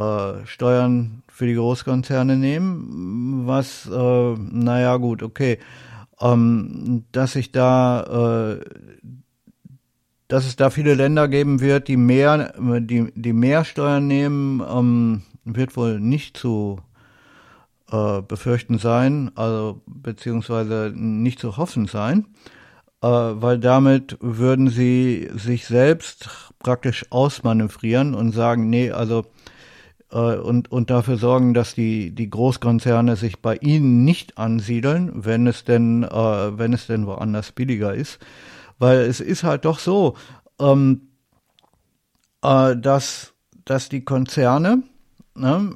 äh, 0.00 0.46
Steuern 0.46 1.22
für 1.28 1.46
die 1.46 1.56
Großkonzerne 1.56 2.38
nehmen. 2.38 3.42
Was, 3.46 3.86
äh, 3.86 4.34
naja, 4.34 4.96
gut, 4.96 5.22
okay. 5.22 5.58
Ähm, 6.18 7.04
dass 7.12 7.32
sich 7.32 7.52
da, 7.52 8.54
äh, 8.54 8.64
dass 10.28 10.46
es 10.46 10.56
da 10.56 10.70
viele 10.70 10.94
Länder 10.94 11.28
geben 11.28 11.60
wird, 11.60 11.86
die 11.88 11.98
mehr, 11.98 12.54
die, 12.58 13.12
die 13.14 13.34
mehr 13.34 13.66
Steuern 13.66 14.06
nehmen, 14.06 14.62
ähm, 14.66 15.22
wird 15.44 15.76
wohl 15.76 16.00
nicht 16.00 16.38
zu 16.38 16.80
äh, 17.94 18.22
befürchten 18.22 18.78
sein, 18.78 19.30
also 19.36 19.82
beziehungsweise 19.86 20.92
nicht 20.94 21.38
zu 21.38 21.56
hoffen 21.56 21.86
sein, 21.86 22.26
äh, 23.02 23.06
weil 23.06 23.58
damit 23.58 24.18
würden 24.20 24.68
sie 24.68 25.30
sich 25.34 25.66
selbst 25.66 26.28
praktisch 26.58 27.06
ausmanövrieren 27.10 28.14
und 28.14 28.32
sagen, 28.32 28.68
nee, 28.68 28.90
also 28.90 29.24
äh, 30.10 30.16
und, 30.16 30.72
und 30.72 30.90
dafür 30.90 31.18
sorgen, 31.18 31.54
dass 31.54 31.74
die, 31.74 32.12
die 32.12 32.30
Großkonzerne 32.30 33.14
sich 33.14 33.40
bei 33.40 33.56
ihnen 33.56 34.04
nicht 34.04 34.38
ansiedeln, 34.38 35.12
wenn 35.24 35.46
es 35.46 35.64
denn, 35.64 36.02
äh, 36.02 36.58
wenn 36.58 36.72
es 36.72 36.88
denn 36.88 37.06
woanders 37.06 37.52
billiger 37.52 37.94
ist. 37.94 38.18
Weil 38.78 38.98
es 39.02 39.20
ist 39.20 39.44
halt 39.44 39.64
doch 39.66 39.78
so, 39.78 40.16
ähm, 40.58 41.10
äh, 42.42 42.76
dass, 42.76 43.34
dass 43.64 43.88
die 43.88 44.04
Konzerne, 44.04 44.82
ne, 45.36 45.74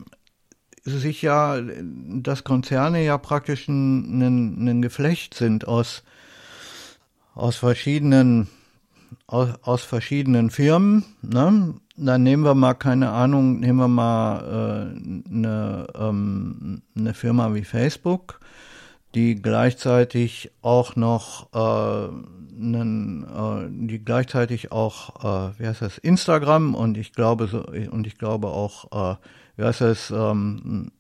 sich 0.96 1.20
ja, 1.20 1.60
dass 1.60 2.44
Konzerne 2.44 3.04
ja 3.04 3.18
praktisch 3.18 3.68
ein, 3.68 4.22
ein, 4.22 4.68
ein 4.68 4.82
Geflecht 4.82 5.34
sind 5.34 5.68
aus, 5.68 6.02
aus 7.34 7.56
verschiedenen, 7.56 8.48
aus, 9.26 9.50
aus 9.62 9.82
verschiedenen 9.82 10.50
Firmen, 10.50 11.04
ne? 11.22 11.74
Dann 12.00 12.22
nehmen 12.22 12.44
wir 12.44 12.54
mal, 12.54 12.74
keine 12.74 13.10
Ahnung, 13.10 13.58
nehmen 13.58 13.78
wir 13.80 13.88
mal 13.88 14.92
äh, 14.94 15.28
eine, 15.28 15.86
ähm, 15.96 16.82
eine 16.96 17.12
Firma 17.12 17.52
wie 17.54 17.64
Facebook, 17.64 18.38
die 19.14 19.40
gleichzeitig 19.40 20.50
auch 20.62 20.96
noch 20.96 21.52
äh, 21.52 22.08
einen, 22.58 23.24
äh, 23.24 23.88
die 23.88 24.04
gleichzeitig 24.04 24.72
auch, 24.72 25.24
äh, 25.24 25.58
wie 25.58 25.66
heißt 25.66 25.82
das, 25.82 25.98
Instagram 25.98 26.74
und 26.74 26.98
ich 26.98 27.12
glaube 27.12 27.46
so, 27.46 27.64
und 27.90 28.06
ich 28.06 28.18
glaube 28.18 28.48
auch 28.48 29.14
äh, 29.14 29.16
wie 29.58 29.64
heißt 29.64 29.80
das, 29.80 30.10
ähm, 30.10 30.92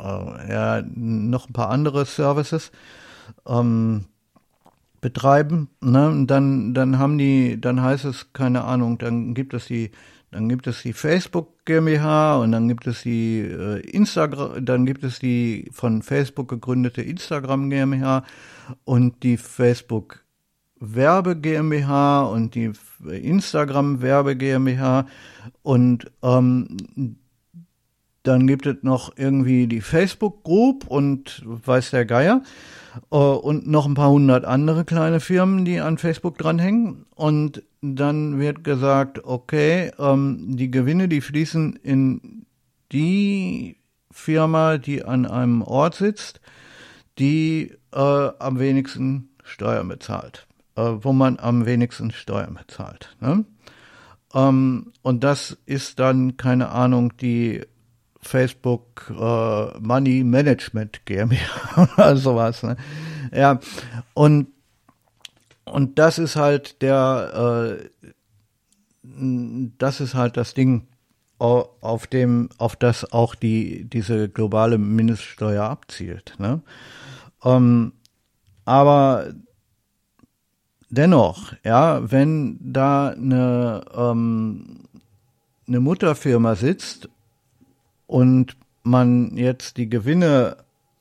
äh, 0.00 0.04
ja, 0.52 0.82
noch 0.82 1.48
ein 1.48 1.52
paar 1.52 1.68
andere 1.68 2.06
Services 2.06 2.72
ähm, 3.46 4.06
betreiben, 5.00 5.68
ne? 5.80 6.24
Dann, 6.26 6.72
dann 6.72 6.98
haben 6.98 7.18
die, 7.18 7.60
dann 7.60 7.82
heißt 7.82 8.06
es, 8.06 8.32
keine 8.32 8.64
Ahnung, 8.64 8.96
dann 8.98 9.34
gibt 9.34 9.52
es 9.52 9.66
die, 9.66 9.90
dann 10.30 10.48
gibt 10.48 10.66
es 10.66 10.82
die 10.82 10.94
Facebook 10.94 11.57
GmbH 11.68 12.38
und 12.38 12.50
dann 12.50 12.66
gibt 12.66 12.86
es 12.86 13.02
die 13.02 13.40
äh, 13.40 13.80
Instagram, 13.80 14.64
dann 14.64 14.86
gibt 14.86 15.04
es 15.04 15.20
die 15.20 15.70
von 15.72 16.02
Facebook 16.02 16.48
gegründete 16.48 17.02
Instagram 17.02 17.70
GmbH 17.70 18.24
und 18.84 19.22
die 19.22 19.36
Facebook 19.36 20.24
Werbe 20.80 21.36
GmbH 21.36 22.22
und 22.22 22.54
die 22.54 22.72
Instagram 23.06 24.02
Werbe 24.02 24.34
GmbH 24.36 25.06
und 25.62 26.10
ähm, 26.22 26.76
dann 28.22 28.46
gibt 28.46 28.66
es 28.66 28.76
noch 28.82 29.12
irgendwie 29.16 29.66
die 29.66 29.80
Facebook 29.80 30.44
Group 30.44 30.86
und 30.86 31.42
weiß 31.44 31.90
der 31.90 32.04
Geier 32.04 32.42
und 33.08 33.66
noch 33.66 33.86
ein 33.86 33.94
paar 33.94 34.10
hundert 34.10 34.44
andere 34.44 34.84
kleine 34.84 35.20
Firmen, 35.20 35.64
die 35.64 35.80
an 35.80 35.98
Facebook 35.98 36.38
dranhängen. 36.38 37.06
Und 37.14 37.62
dann 37.80 38.38
wird 38.38 38.64
gesagt, 38.64 39.24
okay, 39.24 39.92
ähm, 39.98 40.56
die 40.56 40.70
Gewinne, 40.70 41.08
die 41.08 41.20
fließen 41.20 41.76
in 41.76 42.46
die 42.92 43.76
Firma, 44.10 44.78
die 44.78 45.04
an 45.04 45.26
einem 45.26 45.62
Ort 45.62 45.94
sitzt, 45.94 46.40
die 47.18 47.72
äh, 47.92 47.98
am 48.38 48.58
wenigsten 48.58 49.30
Steuern 49.44 49.88
bezahlt, 49.88 50.46
äh, 50.76 50.82
wo 50.82 51.12
man 51.12 51.38
am 51.38 51.66
wenigsten 51.66 52.10
Steuern 52.10 52.54
bezahlt. 52.54 53.16
Ne? 53.20 53.44
Ähm, 54.34 54.92
und 55.02 55.24
das 55.24 55.56
ist 55.66 55.98
dann, 55.98 56.36
keine 56.36 56.70
Ahnung, 56.70 57.16
die 57.16 57.62
Facebook 58.20 59.10
äh, 59.10 59.78
Money 59.78 60.24
Management 60.24 61.04
GmbH 61.06 61.88
oder 61.96 62.16
sowas. 62.16 62.62
Ne? 62.62 62.76
Ja, 63.32 63.60
und, 64.14 64.48
und 65.64 65.98
das 65.98 66.18
ist 66.18 66.36
halt 66.36 66.82
der, 66.82 67.80
äh, 67.80 68.10
das 69.78 70.00
ist 70.00 70.14
halt 70.14 70.36
das 70.36 70.54
Ding, 70.54 70.88
auf 71.38 72.06
dem, 72.08 72.48
auf 72.58 72.74
das 72.74 73.12
auch 73.12 73.34
die, 73.34 73.84
diese 73.84 74.28
globale 74.28 74.76
Mindeststeuer 74.76 75.64
abzielt. 75.64 76.34
Ne? 76.38 76.62
Ähm, 77.44 77.92
aber 78.64 79.32
dennoch, 80.90 81.52
ja, 81.64 82.10
wenn 82.10 82.58
da 82.60 83.10
eine, 83.10 83.84
ähm, 83.94 84.80
eine 85.66 85.80
Mutterfirma 85.80 86.56
sitzt 86.56 87.08
und 88.08 88.56
man 88.82 89.36
jetzt 89.36 89.76
die 89.76 89.88
Gewinne, 89.88 90.56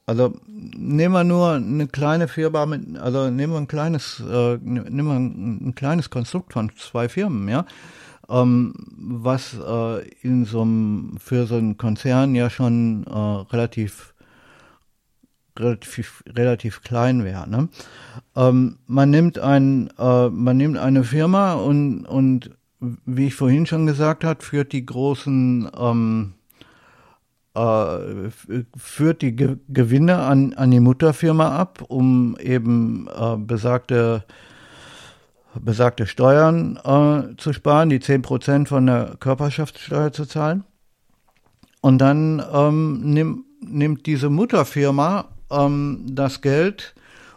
also 0.06 0.36
nehmen 0.46 1.14
wir 1.14 1.24
nur 1.24 1.54
eine 1.54 1.88
kleine 1.88 2.28
Firma 2.28 2.68
mit, 2.68 3.00
also 3.00 3.32
nehmen 3.32 3.54
wir 3.54 3.58
ein 3.58 3.68
kleines, 3.68 4.20
äh, 4.20 4.58
nehmen 4.62 5.08
wir 5.08 5.16
ein, 5.16 5.70
ein 5.70 5.76
kleines 5.76 6.12
Konstrukt 6.12 6.54
von 6.54 6.72
zwei 6.78 7.10
Firmen, 7.10 7.48
ja, 7.48 7.66
ähm, 8.30 8.74
was 8.98 9.56
äh, 9.58 10.08
in 10.22 10.46
so 10.46 10.62
einem, 10.62 11.18
für 11.20 11.48
so 11.48 11.56
einen 11.56 11.78
Konzern 11.78 12.36
ja 12.36 12.52
schon 12.52 13.06
äh, 13.08 13.54
relativ 13.54 14.14
relativ, 15.58 16.24
relativ 16.28 16.84
klein 16.84 17.24
wäre. 17.24 17.50
Ne? 17.50 17.70
Ähm, 18.36 18.78
man 18.86 19.10
nimmt 19.10 19.40
ein, 19.40 19.90
äh, 19.98 20.30
man 20.30 20.58
nimmt 20.58 20.78
eine 20.78 21.04
Firma 21.04 21.54
und, 21.54 22.06
und 22.06 22.52
wie 22.80 23.28
ich 23.28 23.34
vorhin 23.34 23.66
schon 23.66 23.88
gesagt 23.88 24.24
habe, 24.24 24.44
führt 24.44 24.72
die 24.72 24.86
großen 24.86 25.72
ähm, 25.76 26.34
äh, 27.58 28.30
führt 28.78 29.22
die 29.22 29.36
Ge 29.36 29.58
Gewinne 29.70 30.18
an, 30.18 30.54
an 30.54 30.72
die 30.72 30.80
Mutterfirma 30.80 31.56
ab, 31.58 31.84
um 31.88 32.38
eben 32.40 33.08
äh, 33.08 33.36
besagte 33.38 34.24
besagte 35.60 36.06
Steuern 36.06 36.78
äh, 36.84 37.36
zu 37.38 37.52
sparen, 37.52 37.90
die 37.90 38.00
10% 38.00 38.68
von 38.68 38.86
der 38.86 39.16
Körperschaftssteuer 39.20 40.14
zu 40.14 40.26
zahlen. 40.26 40.64
Und 41.82 41.98
dann 42.00 42.44
ähm, 42.54 43.02
nimm, 43.02 43.46
nimmt 43.62 44.06
diese 44.06 44.30
Mutterfirma 44.30 45.26
ähm, 45.50 46.06
das 46.10 46.42
Geld, 46.42 46.94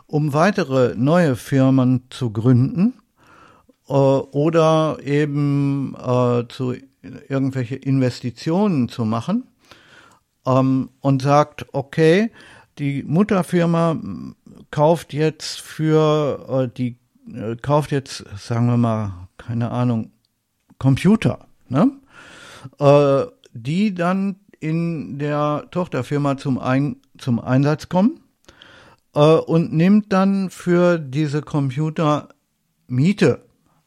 um 0.07 0.35
weitere 0.35 0.95
neue 0.97 1.37
Firmen 1.37 2.03
zu 2.11 2.31
gründen 2.31 2.95
äh, 3.89 3.93
oder 3.93 4.99
eben 5.03 5.95
äh, 5.95 6.47
zu 6.49 6.75
irgendwelche 7.29 7.77
Investitionen 7.77 8.91
zu 8.91 9.07
machen 9.07 9.45
ähm, 10.47 10.91
und 11.01 11.23
sagt, 11.23 11.67
okay, 11.73 12.31
die 12.79 13.03
Mutterfirma 13.03 13.97
kauft 14.71 15.13
jetzt 15.13 15.61
für 15.61 16.69
äh, 16.69 16.77
die 16.77 16.97
äh, 17.35 17.57
kauft 17.57 17.91
jetzt, 17.91 18.25
sagen 18.39 18.67
wir 18.67 18.77
mal, 18.77 19.29
keine 19.37 19.71
Ahnung, 19.71 20.11
Computer, 20.79 21.47
ne? 21.69 21.93
Äh, 22.79 23.27
die 23.53 23.95
dann 23.95 24.37
in 24.61 25.19
der 25.19 25.67
Tochterfirma 25.71 26.37
zum, 26.37 26.59
Ein 26.59 26.97
zum 27.19 27.41
Einsatz 27.41 27.89
kommen 27.89 28.21
äh, 29.15 29.21
und 29.21 29.73
nimmt 29.73 30.13
dann 30.13 30.51
für 30.51 30.99
diese 30.99 31.43
Computer 31.43 32.29
Miete, 32.87 33.45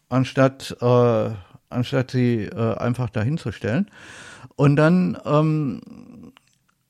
anstatt, 0.10 0.76
äh, 0.82 1.30
anstatt 1.70 2.12
sie 2.12 2.46
äh, 2.46 2.78
einfach 2.78 3.10
dahinzustellen. 3.10 3.89
Und 4.56 4.76
dann 4.76 5.18
ähm, 5.26 5.82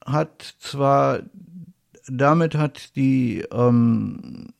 hat 0.06 0.56
zwar, 0.60 1.20
damit 2.08 2.56
hat 2.56 2.96
die 2.96 3.46
ähm, 3.52 4.54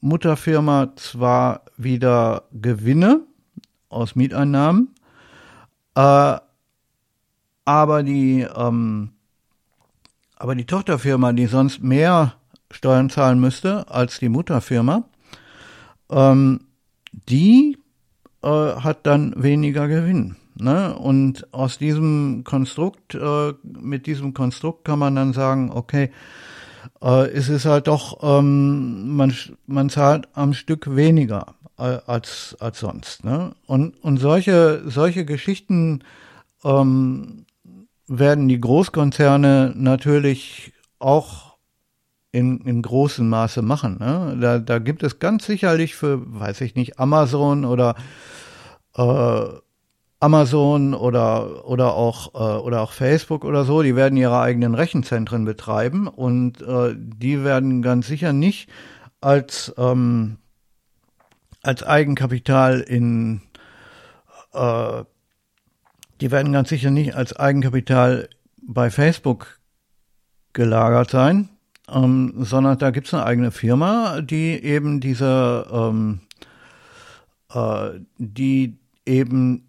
Mutterfirma 0.00 0.92
zwar 0.96 1.62
wieder 1.76 2.44
Gewinne 2.52 3.20
aus 3.88 4.14
Mieteinnahmen, 4.14 4.94
äh, 5.94 6.36
aber 7.64 8.02
die, 8.02 8.46
ähm, 8.56 9.12
aber 10.36 10.54
die 10.54 10.66
Tochterfirma, 10.66 11.32
die 11.32 11.46
sonst 11.46 11.82
mehr 11.82 12.34
Steuern 12.70 13.10
zahlen 13.10 13.40
müsste 13.40 13.90
als 13.90 14.18
die 14.18 14.28
Mutterfirma, 14.28 15.04
ähm, 16.10 16.60
die 17.12 17.78
äh, 18.42 18.48
hat 18.48 19.06
dann 19.06 19.34
weniger 19.36 19.88
Gewinn. 19.88 20.36
Ne? 20.58 20.96
Und 20.96 21.52
aus 21.52 21.78
diesem 21.78 22.42
Konstrukt, 22.44 23.14
äh, 23.14 23.52
mit 23.62 24.06
diesem 24.06 24.34
Konstrukt 24.34 24.84
kann 24.84 24.98
man 24.98 25.14
dann 25.14 25.32
sagen, 25.32 25.70
okay, 25.72 26.10
äh, 27.02 27.28
es 27.30 27.48
ist 27.48 27.66
halt 27.66 27.86
doch, 27.88 28.18
ähm, 28.22 29.16
man, 29.16 29.34
man 29.66 29.90
zahlt 29.90 30.28
am 30.34 30.54
Stück 30.54 30.96
weniger 30.96 31.54
äh, 31.78 31.98
als, 32.06 32.56
als 32.60 32.80
sonst. 32.80 33.24
Ne? 33.24 33.54
Und, 33.66 34.02
und 34.02 34.18
solche, 34.18 34.82
solche 34.86 35.24
Geschichten 35.24 36.02
ähm, 36.64 37.46
werden 38.08 38.48
die 38.48 38.60
Großkonzerne 38.60 39.72
natürlich 39.76 40.72
auch 40.98 41.56
in, 42.32 42.60
in 42.60 42.82
großem 42.82 43.28
Maße 43.28 43.62
machen. 43.62 43.98
Ne? 43.98 44.36
Da, 44.40 44.58
da 44.58 44.78
gibt 44.78 45.02
es 45.02 45.18
ganz 45.18 45.46
sicherlich 45.46 45.94
für, 45.94 46.20
weiß 46.24 46.60
ich 46.60 46.74
nicht, 46.74 46.98
Amazon 46.98 47.64
oder 47.64 47.94
äh, 48.96 49.44
Amazon 50.20 50.94
oder 50.94 51.68
oder 51.68 51.94
auch 51.94 52.34
äh, 52.34 52.58
oder 52.60 52.80
auch 52.82 52.92
Facebook 52.92 53.44
oder 53.44 53.64
so, 53.64 53.82
die 53.82 53.96
werden 53.96 54.16
ihre 54.16 54.40
eigenen 54.40 54.74
Rechenzentren 54.74 55.44
betreiben 55.44 56.08
und 56.08 56.62
äh, 56.62 56.94
die 56.96 57.44
werden 57.44 57.82
ganz 57.82 58.06
sicher 58.06 58.32
nicht 58.32 58.68
als 59.20 59.74
ähm, 59.76 60.38
als 61.62 61.82
Eigenkapital 61.82 62.80
in 62.80 63.42
äh, 64.52 65.04
die 66.20 66.30
werden 66.30 66.52
ganz 66.52 66.70
sicher 66.70 66.90
nicht 66.90 67.14
als 67.14 67.36
Eigenkapital 67.36 68.28
bei 68.62 68.90
Facebook 68.90 69.60
gelagert 70.52 71.10
sein, 71.10 71.50
ähm, 71.88 72.32
sondern 72.38 72.78
da 72.78 72.90
gibt 72.90 73.06
es 73.06 73.14
eine 73.14 73.24
eigene 73.24 73.50
Firma, 73.50 74.20
die 74.22 74.62
eben 74.62 75.00
diese, 75.00 75.66
ähm, 75.70 76.20
äh, 77.52 78.00
die 78.18 78.78
eben 79.04 79.65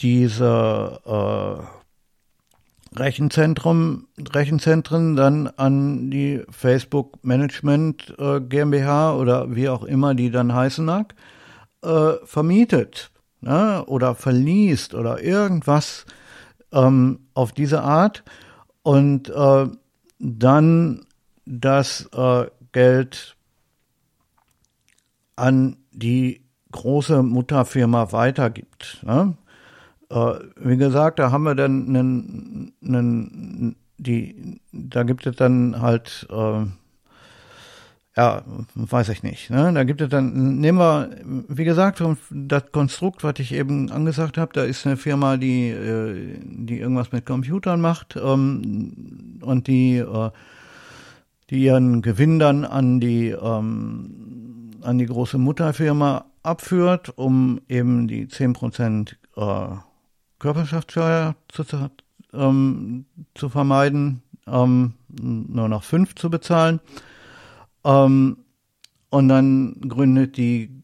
diese 0.00 1.00
äh, 1.04 2.98
Rechenzentrum, 2.98 4.08
Rechenzentren 4.18 5.16
dann 5.16 5.46
an 5.56 6.10
die 6.10 6.42
Facebook 6.50 7.24
Management 7.24 8.14
äh, 8.18 8.40
GmbH 8.40 9.14
oder 9.16 9.54
wie 9.54 9.68
auch 9.68 9.84
immer 9.84 10.14
die 10.14 10.30
dann 10.30 10.54
heißen 10.54 10.84
mag, 10.84 11.14
äh, 11.82 12.12
vermietet 12.24 13.10
ne, 13.40 13.84
oder 13.86 14.14
verliest 14.14 14.94
oder 14.94 15.22
irgendwas 15.22 16.06
ähm, 16.72 17.20
auf 17.34 17.52
diese 17.52 17.82
Art 17.82 18.24
und 18.82 19.28
äh, 19.28 19.66
dann 20.18 21.06
das 21.44 22.08
äh, 22.12 22.46
Geld 22.72 23.36
an 25.36 25.76
die 25.92 26.42
große 26.72 27.22
Mutterfirma 27.22 28.12
weitergibt. 28.12 29.02
Ne? 29.02 29.36
Äh, 30.10 30.34
wie 30.56 30.76
gesagt, 30.76 31.18
da 31.18 31.30
haben 31.30 31.44
wir 31.44 31.54
dann 31.54 31.88
einen, 31.88 32.72
einen 32.84 33.76
die, 33.98 34.60
da 34.72 35.02
gibt 35.02 35.26
es 35.26 35.36
dann 35.36 35.80
halt 35.80 36.26
äh, 36.30 36.66
ja, 38.18 38.42
weiß 38.74 39.10
ich 39.10 39.22
nicht. 39.22 39.48
Ne? 39.48 39.72
Da 39.72 39.84
gibt 39.84 40.00
es 40.00 40.08
dann, 40.08 40.58
nehmen 40.58 40.78
wir, 40.78 41.08
wie 41.46 41.64
gesagt, 41.64 42.02
das 42.30 42.72
Konstrukt, 42.72 43.22
was 43.22 43.34
ich 43.38 43.54
eben 43.54 43.92
angesagt 43.92 44.36
habe, 44.38 44.52
da 44.52 44.64
ist 44.64 44.84
eine 44.86 44.96
Firma, 44.96 45.36
die, 45.36 45.68
äh, 45.68 46.36
die 46.42 46.80
irgendwas 46.80 47.12
mit 47.12 47.26
Computern 47.26 47.80
macht 47.80 48.16
ähm, 48.16 49.38
und 49.40 49.68
die, 49.68 49.98
äh, 49.98 50.30
die 51.48 51.62
ihren 51.62 52.02
Gewinn 52.02 52.40
dann 52.40 52.64
an 52.64 52.98
die, 52.98 53.28
ähm, 53.28 54.72
an 54.82 54.98
die 54.98 55.06
große 55.06 55.38
Mutterfirma 55.38 56.24
abführt, 56.42 57.16
um 57.16 57.60
eben 57.68 58.08
die 58.08 58.26
10% 58.26 59.14
äh, 59.36 59.76
Körperschaftssteuer 60.38 61.34
zu, 61.48 61.64
ähm, 62.32 63.04
zu 63.34 63.48
vermeiden, 63.48 64.22
ähm, 64.46 64.94
nur 65.08 65.68
noch 65.68 65.82
fünf 65.82 66.14
zu 66.14 66.30
bezahlen. 66.30 66.80
Ähm, 67.84 68.38
und 69.10 69.28
dann 69.28 69.76
gründet 69.80 70.36
die, 70.36 70.82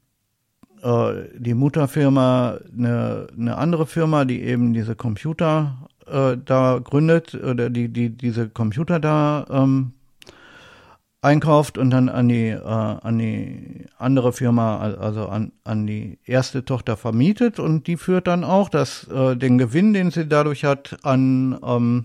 äh, 0.82 1.12
die 1.36 1.54
Mutterfirma 1.54 2.58
eine, 2.76 3.26
eine 3.36 3.56
andere 3.56 3.86
Firma, 3.86 4.24
die 4.24 4.42
eben 4.42 4.72
diese 4.72 4.96
Computer 4.96 5.88
äh, 6.06 6.36
da 6.42 6.78
gründet 6.82 7.34
oder 7.34 7.70
die, 7.70 7.88
die 7.88 8.10
diese 8.10 8.48
Computer 8.48 9.00
da 9.00 9.46
ähm, 9.50 9.93
einkauft 11.24 11.78
und 11.78 11.90
dann 11.90 12.08
an 12.08 12.28
die, 12.28 12.48
äh, 12.48 12.60
an 12.60 13.18
die 13.18 13.86
andere 13.98 14.32
Firma, 14.32 14.78
also 14.78 15.26
an, 15.26 15.52
an 15.64 15.86
die 15.86 16.18
erste 16.24 16.64
Tochter 16.64 16.96
vermietet 16.96 17.58
und 17.58 17.86
die 17.86 17.96
führt 17.96 18.26
dann 18.26 18.44
auch 18.44 18.68
das, 18.68 19.08
äh, 19.08 19.34
den 19.34 19.56
Gewinn, 19.56 19.94
den 19.94 20.10
sie 20.10 20.28
dadurch 20.28 20.64
hat, 20.64 20.98
an, 21.02 21.58
ähm, 21.64 22.04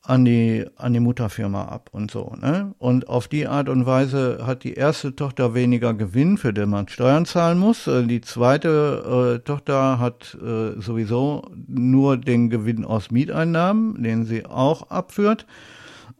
an 0.00 0.24
die, 0.24 0.66
an 0.76 0.92
die 0.92 1.00
Mutterfirma 1.00 1.64
ab 1.64 1.88
und 1.92 2.10
so, 2.10 2.34
ne? 2.40 2.74
Und 2.78 3.08
auf 3.08 3.26
die 3.26 3.48
Art 3.48 3.70
und 3.70 3.86
Weise 3.86 4.40
hat 4.46 4.62
die 4.62 4.74
erste 4.74 5.16
Tochter 5.16 5.54
weniger 5.54 5.94
Gewinn, 5.94 6.36
für 6.36 6.52
den 6.52 6.68
man 6.68 6.88
Steuern 6.88 7.24
zahlen 7.24 7.58
muss. 7.58 7.86
Äh, 7.86 8.06
die 8.06 8.20
zweite 8.20 9.38
äh, 9.40 9.44
Tochter 9.44 9.98
hat 9.98 10.36
äh, 10.40 10.80
sowieso 10.80 11.42
nur 11.66 12.16
den 12.18 12.50
Gewinn 12.50 12.84
aus 12.84 13.10
Mieteinnahmen, 13.10 14.02
den 14.02 14.24
sie 14.24 14.46
auch 14.46 14.90
abführt. 14.90 15.46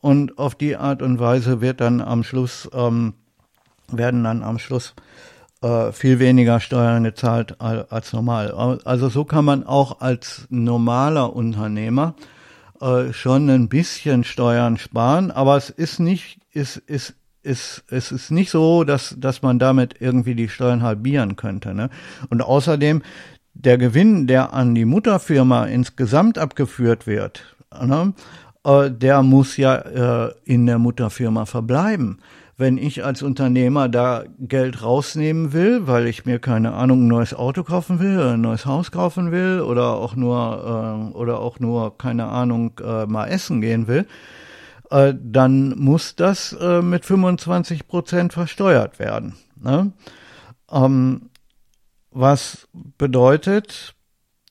Und 0.04 0.36
auf 0.36 0.54
die 0.54 0.76
Art 0.76 1.00
und 1.00 1.18
Weise 1.18 1.62
wird 1.62 1.80
dann 1.80 2.02
am 2.02 2.24
Schluss, 2.24 2.68
ähm, 2.74 3.14
werden 3.90 4.22
dann 4.22 4.42
am 4.42 4.58
Schluss 4.58 4.94
äh, 5.62 5.92
viel 5.92 6.18
weniger 6.18 6.60
Steuern 6.60 7.04
gezahlt 7.04 7.58
als 7.58 8.12
normal. 8.12 8.80
Also 8.84 9.08
so 9.08 9.24
kann 9.24 9.46
man 9.46 9.64
auch 9.64 10.02
als 10.02 10.46
normaler 10.50 11.34
Unternehmer 11.34 12.16
äh, 12.82 13.14
schon 13.14 13.48
ein 13.48 13.70
bisschen 13.70 14.24
Steuern 14.24 14.76
sparen, 14.76 15.30
aber 15.30 15.56
es 15.56 15.70
ist 15.70 16.00
nicht, 16.00 16.38
ist, 16.52 16.76
ist, 16.76 17.14
ist, 17.42 17.84
es 17.88 18.12
ist 18.12 18.30
nicht 18.30 18.50
so, 18.50 18.84
dass, 18.84 19.16
dass 19.18 19.40
man 19.40 19.58
damit 19.58 20.02
irgendwie 20.02 20.34
die 20.34 20.50
Steuern 20.50 20.82
halbieren 20.82 21.36
könnte. 21.36 21.72
Ne? 21.72 21.88
Und 22.28 22.42
außerdem, 22.42 23.00
der 23.54 23.78
Gewinn, 23.78 24.26
der 24.26 24.52
an 24.52 24.74
die 24.74 24.84
Mutterfirma 24.84 25.64
insgesamt 25.64 26.36
abgeführt 26.36 27.06
wird, 27.06 27.56
ne, 27.82 28.12
äh, 28.64 28.90
der 28.90 29.22
muss 29.22 29.56
ja 29.56 29.76
äh, 30.26 30.34
in 30.44 30.66
der 30.66 30.78
Mutterfirma 30.78 31.46
verbleiben. 31.46 32.18
Wenn 32.56 32.78
ich 32.78 33.04
als 33.04 33.22
Unternehmer 33.22 33.88
da 33.88 34.24
Geld 34.38 34.82
rausnehmen 34.82 35.52
will, 35.52 35.86
weil 35.88 36.06
ich 36.06 36.24
mir 36.24 36.38
keine 36.38 36.72
Ahnung 36.72 37.04
ein 37.04 37.08
neues 37.08 37.34
Auto 37.34 37.64
kaufen 37.64 37.98
will, 37.98 38.20
ein 38.20 38.40
neues 38.42 38.64
Haus 38.64 38.92
kaufen 38.92 39.32
will 39.32 39.60
oder 39.60 39.94
auch 39.94 40.14
nur 40.14 41.10
äh, 41.12 41.16
oder 41.16 41.40
auch 41.40 41.58
nur 41.58 41.98
keine 41.98 42.26
Ahnung 42.26 42.80
mal 43.08 43.26
essen 43.26 43.60
gehen 43.60 43.88
will, 43.88 44.06
dann 44.88 45.76
muss 45.76 46.14
das 46.14 46.56
mit 46.82 47.04
25 47.04 47.88
Prozent 47.88 48.32
versteuert 48.32 49.00
werden. 49.00 49.34
Ne? 49.60 49.92
Ähm, 50.70 51.30
was 52.12 52.68
bedeutet, 52.72 53.94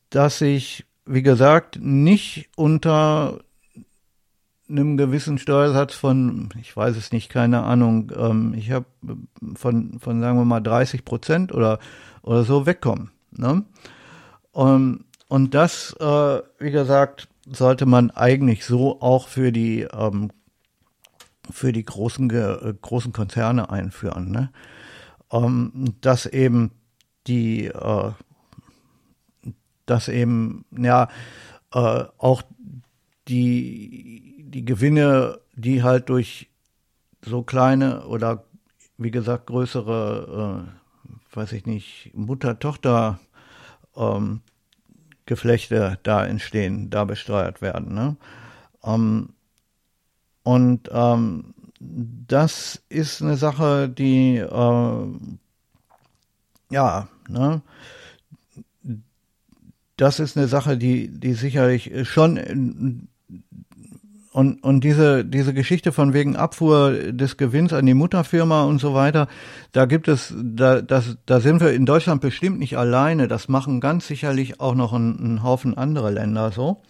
dass 0.09 0.41
ich, 0.41 0.85
wie 1.05 1.23
gesagt, 1.23 1.79
nicht 1.81 2.49
unter 2.57 3.39
einem 4.73 4.97
gewissen 4.97 5.37
Steuersatz 5.37 5.93
von, 5.93 6.49
ich 6.59 6.75
weiß 6.75 6.97
es 6.97 7.11
nicht, 7.11 7.29
keine 7.29 7.63
Ahnung, 7.63 8.11
ähm, 8.15 8.53
ich 8.55 8.71
habe 8.71 8.85
von, 9.55 9.99
von, 9.99 10.19
sagen 10.21 10.37
wir 10.37 10.45
mal, 10.45 10.61
30 10.61 11.05
Prozent 11.05 11.53
oder, 11.53 11.79
oder 12.21 12.43
so 12.43 12.65
wegkommen. 12.65 13.11
Ne? 13.31 13.63
Und, 14.51 15.05
und 15.27 15.53
das, 15.53 15.95
äh, 15.99 16.41
wie 16.59 16.71
gesagt, 16.71 17.27
sollte 17.45 17.85
man 17.85 18.11
eigentlich 18.11 18.65
so 18.65 19.01
auch 19.01 19.27
für 19.27 19.51
die, 19.51 19.81
ähm, 19.81 20.31
für 21.49 21.71
die 21.71 21.83
großen, 21.83 22.29
äh, 22.29 22.73
großen 22.81 23.13
Konzerne 23.13 23.69
einführen. 23.69 24.31
Ne? 24.31 24.51
Ähm, 25.31 25.95
dass 26.01 26.25
eben 26.25 26.71
die, 27.27 27.65
äh, 27.65 28.11
dass 29.85 30.07
eben, 30.07 30.65
ja, 30.71 31.09
äh, 31.73 32.05
auch 32.17 32.43
die 33.27 34.32
die 34.53 34.65
Gewinne, 34.65 35.39
die 35.55 35.83
halt 35.83 36.09
durch 36.09 36.49
so 37.21 37.43
kleine 37.43 38.05
oder 38.05 38.43
wie 38.97 39.11
gesagt 39.11 39.47
größere, 39.47 40.67
äh, 40.67 41.35
weiß 41.35 41.53
ich 41.53 41.65
nicht, 41.65 42.11
Mutter-Tochter 42.13 43.19
ähm, 43.95 44.41
da 46.03 46.25
entstehen, 46.25 46.89
da 46.89 47.05
besteuert 47.05 47.61
werden. 47.61 47.93
Ne? 47.93 48.17
Ähm, 48.83 49.29
und 50.43 50.89
ähm, 50.91 51.53
das 51.79 52.81
ist 52.89 53.21
eine 53.21 53.37
Sache, 53.37 53.89
die 53.89 54.37
äh, 54.37 55.07
ja, 56.69 57.07
ne, 57.29 57.61
das 59.97 60.19
ist 60.19 60.37
eine 60.37 60.47
Sache, 60.47 60.77
die, 60.77 61.07
die 61.07 61.33
sicherlich 61.33 61.91
schon 62.09 63.07
und, 64.33 64.63
und 64.63 64.83
diese, 64.83 65.23
diese 65.23 65.53
Geschichte 65.53 65.91
von 65.91 66.13
wegen 66.13 66.35
Abfuhr 66.35 66.91
des 67.11 67.37
Gewinns 67.37 67.71
an 67.71 67.85
die 67.85 67.93
Mutterfirma 67.93 68.63
und 68.63 68.79
so 68.79 68.95
weiter, 68.95 69.27
da 69.73 69.85
gibt 69.85 70.07
es, 70.07 70.33
da, 70.35 70.81
das, 70.81 71.17
da 71.27 71.39
sind 71.39 71.61
wir 71.61 71.71
in 71.71 71.85
Deutschland 71.85 72.19
bestimmt 72.19 72.57
nicht 72.57 72.75
alleine. 72.75 73.27
Das 73.27 73.47
machen 73.47 73.79
ganz 73.79 74.07
sicherlich 74.07 74.59
auch 74.59 74.73
noch 74.73 74.91
ein, 74.91 75.35
ein 75.35 75.43
Haufen 75.43 75.77
andere 75.77 76.09
Länder 76.09 76.51
so, 76.51 76.81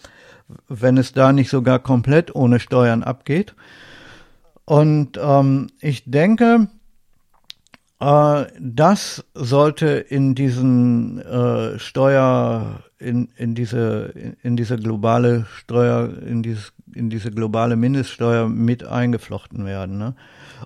wenn 0.69 0.95
es 0.95 1.11
da 1.11 1.33
nicht 1.33 1.49
sogar 1.49 1.79
komplett 1.79 2.33
ohne 2.33 2.61
Steuern 2.61 3.03
abgeht. 3.03 3.55
Und 4.63 5.19
ähm, 5.21 5.67
ich 5.81 6.09
denke, 6.09 6.69
äh, 7.99 8.45
das 8.57 9.25
sollte 9.33 9.87
in 9.87 10.33
diesen 10.33 11.19
äh, 11.19 11.77
Steuer, 11.77 12.83
in, 12.99 13.27
in 13.35 13.53
diese, 13.53 14.13
in 14.43 14.55
diese 14.55 14.77
globale 14.77 15.45
Steuer, 15.57 16.09
in 16.25 16.41
dieses 16.41 16.71
in 16.93 17.09
diese 17.09 17.31
globale 17.31 17.75
Mindeststeuer 17.75 18.47
mit 18.47 18.83
eingeflochten 18.83 19.65
werden. 19.65 19.97
Ne? 19.97 20.15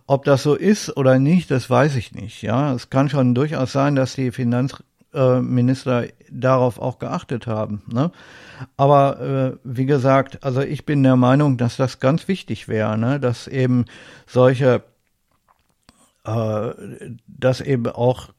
Ob 0.05 0.25
das 0.25 0.43
so 0.43 0.55
ist 0.55 0.95
oder 0.97 1.19
nicht, 1.19 1.49
das 1.51 1.69
weiß 1.69 1.95
ich 1.95 2.13
nicht. 2.13 2.41
Ja, 2.41 2.73
es 2.73 2.89
kann 2.89 3.09
schon 3.09 3.35
durchaus 3.35 3.71
sein, 3.71 3.95
dass 3.95 4.15
die 4.15 4.31
Finanzminister 4.31 6.07
darauf 6.31 6.79
auch 6.79 6.99
geachtet 6.99 7.47
haben. 7.47 7.81
Ne? 7.87 8.11
Aber 8.75 9.19
äh, 9.21 9.57
wie 9.63 9.85
gesagt, 9.85 10.43
also 10.43 10.61
ich 10.61 10.85
bin 10.85 11.03
der 11.03 11.15
Meinung, 11.15 11.57
dass 11.57 11.77
das 11.77 11.99
ganz 11.99 12.27
wichtig 12.27 12.67
wäre, 12.67 12.97
ne? 12.97 13.19
dass 13.19 13.47
eben 13.47 13.85
solche, 14.25 14.83
äh, 16.25 16.69
dass 17.27 17.61
eben 17.61 17.87
auch 17.87 18.29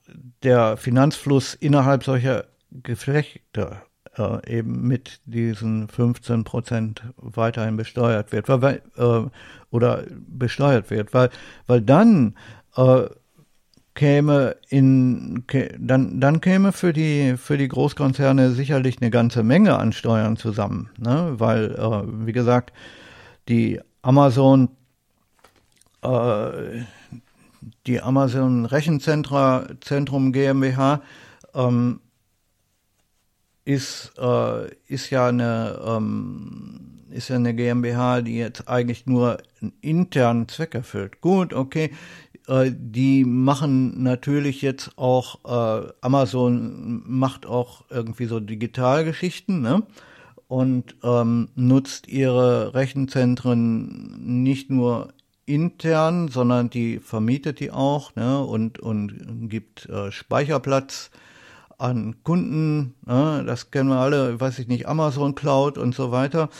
der 0.42 0.76
Finanzfluss 0.76 1.54
innerhalb 1.54 2.04
solcher 2.04 2.44
Geflechte 2.70 3.82
äh, 4.18 4.58
eben 4.58 4.86
mit 4.86 5.20
diesen 5.24 5.88
15 5.88 6.44
Prozent 6.44 7.02
weiterhin 7.16 7.76
besteuert 7.76 8.32
wird, 8.32 8.48
weil, 8.48 8.82
äh, 8.96 9.22
oder 9.70 10.04
besteuert 10.28 10.90
wird, 10.90 11.14
weil, 11.14 11.30
weil 11.66 11.80
dann 11.80 12.34
äh, 12.76 13.04
käme 13.98 14.54
in 14.68 15.44
dann 15.76 16.20
dann 16.20 16.40
käme 16.40 16.70
für 16.70 16.92
die 16.92 17.36
für 17.36 17.58
die 17.58 17.66
Großkonzerne 17.66 18.52
sicherlich 18.52 19.00
eine 19.00 19.10
ganze 19.10 19.42
Menge 19.42 19.76
an 19.76 19.92
Steuern 19.92 20.36
zusammen, 20.36 20.90
ne? 20.98 21.34
weil 21.38 21.74
äh, 21.74 22.26
wie 22.26 22.32
gesagt 22.32 22.72
die 23.48 23.80
Amazon 24.02 24.68
äh, 26.02 26.84
die 27.88 28.00
Amazon 28.00 28.66
Rechenzentrum 28.66 30.32
GmbH 30.32 31.02
ähm, 31.54 32.00
ist, 33.68 34.12
äh, 34.18 34.70
ist 34.86 35.10
ja 35.10 35.28
eine 35.28 35.78
ähm, 35.86 37.04
ist 37.10 37.28
ja 37.28 37.36
eine 37.36 37.54
GmbH, 37.54 38.22
die 38.22 38.36
jetzt 38.36 38.66
eigentlich 38.66 39.04
nur 39.04 39.38
einen 39.60 39.74
internen 39.82 40.48
Zweck 40.48 40.74
erfüllt. 40.74 41.20
Gut, 41.20 41.52
okay, 41.52 41.90
äh, 42.46 42.72
die 42.74 43.24
machen 43.26 44.02
natürlich 44.02 44.62
jetzt 44.62 44.96
auch 44.96 45.44
äh, 45.44 45.92
Amazon 46.00 47.02
macht 47.06 47.44
auch 47.44 47.84
irgendwie 47.90 48.24
so 48.24 48.40
Digitalgeschichten, 48.40 49.60
ne? 49.60 49.82
Und 50.46 50.96
ähm, 51.04 51.50
nutzt 51.54 52.08
ihre 52.08 52.72
Rechenzentren 52.72 54.42
nicht 54.42 54.70
nur 54.70 55.12
intern, 55.44 56.28
sondern 56.28 56.70
die 56.70 57.00
vermietet 57.00 57.60
die 57.60 57.70
auch, 57.70 58.16
ne? 58.16 58.40
Und 58.40 58.78
und 58.78 59.50
gibt 59.50 59.86
äh, 59.90 60.10
Speicherplatz 60.10 61.10
an 61.78 62.16
Kunden, 62.24 62.94
ne, 63.06 63.44
das 63.46 63.70
kennen 63.70 63.88
wir 63.88 63.96
alle, 64.00 64.40
weiß 64.40 64.58
ich 64.58 64.68
nicht, 64.68 64.86
Amazon 64.88 65.34
Cloud 65.34 65.78
und 65.78 65.94
so 65.94 66.10
weiter. 66.10 66.50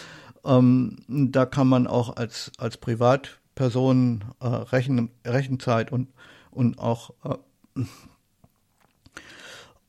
Ähm, 0.45 0.97
da 1.09 1.45
kann 1.45 1.69
man 1.69 1.87
auch 1.87 2.17
als, 2.17 2.53
als 2.59 2.77
Privatperson 2.77 4.25
äh, 4.41 4.47
Rechen, 4.47 5.11
Rechenzeit 5.27 5.93
und, 5.93 6.09
und 6.51 6.79
auch 6.79 7.11
äh, 7.25 7.35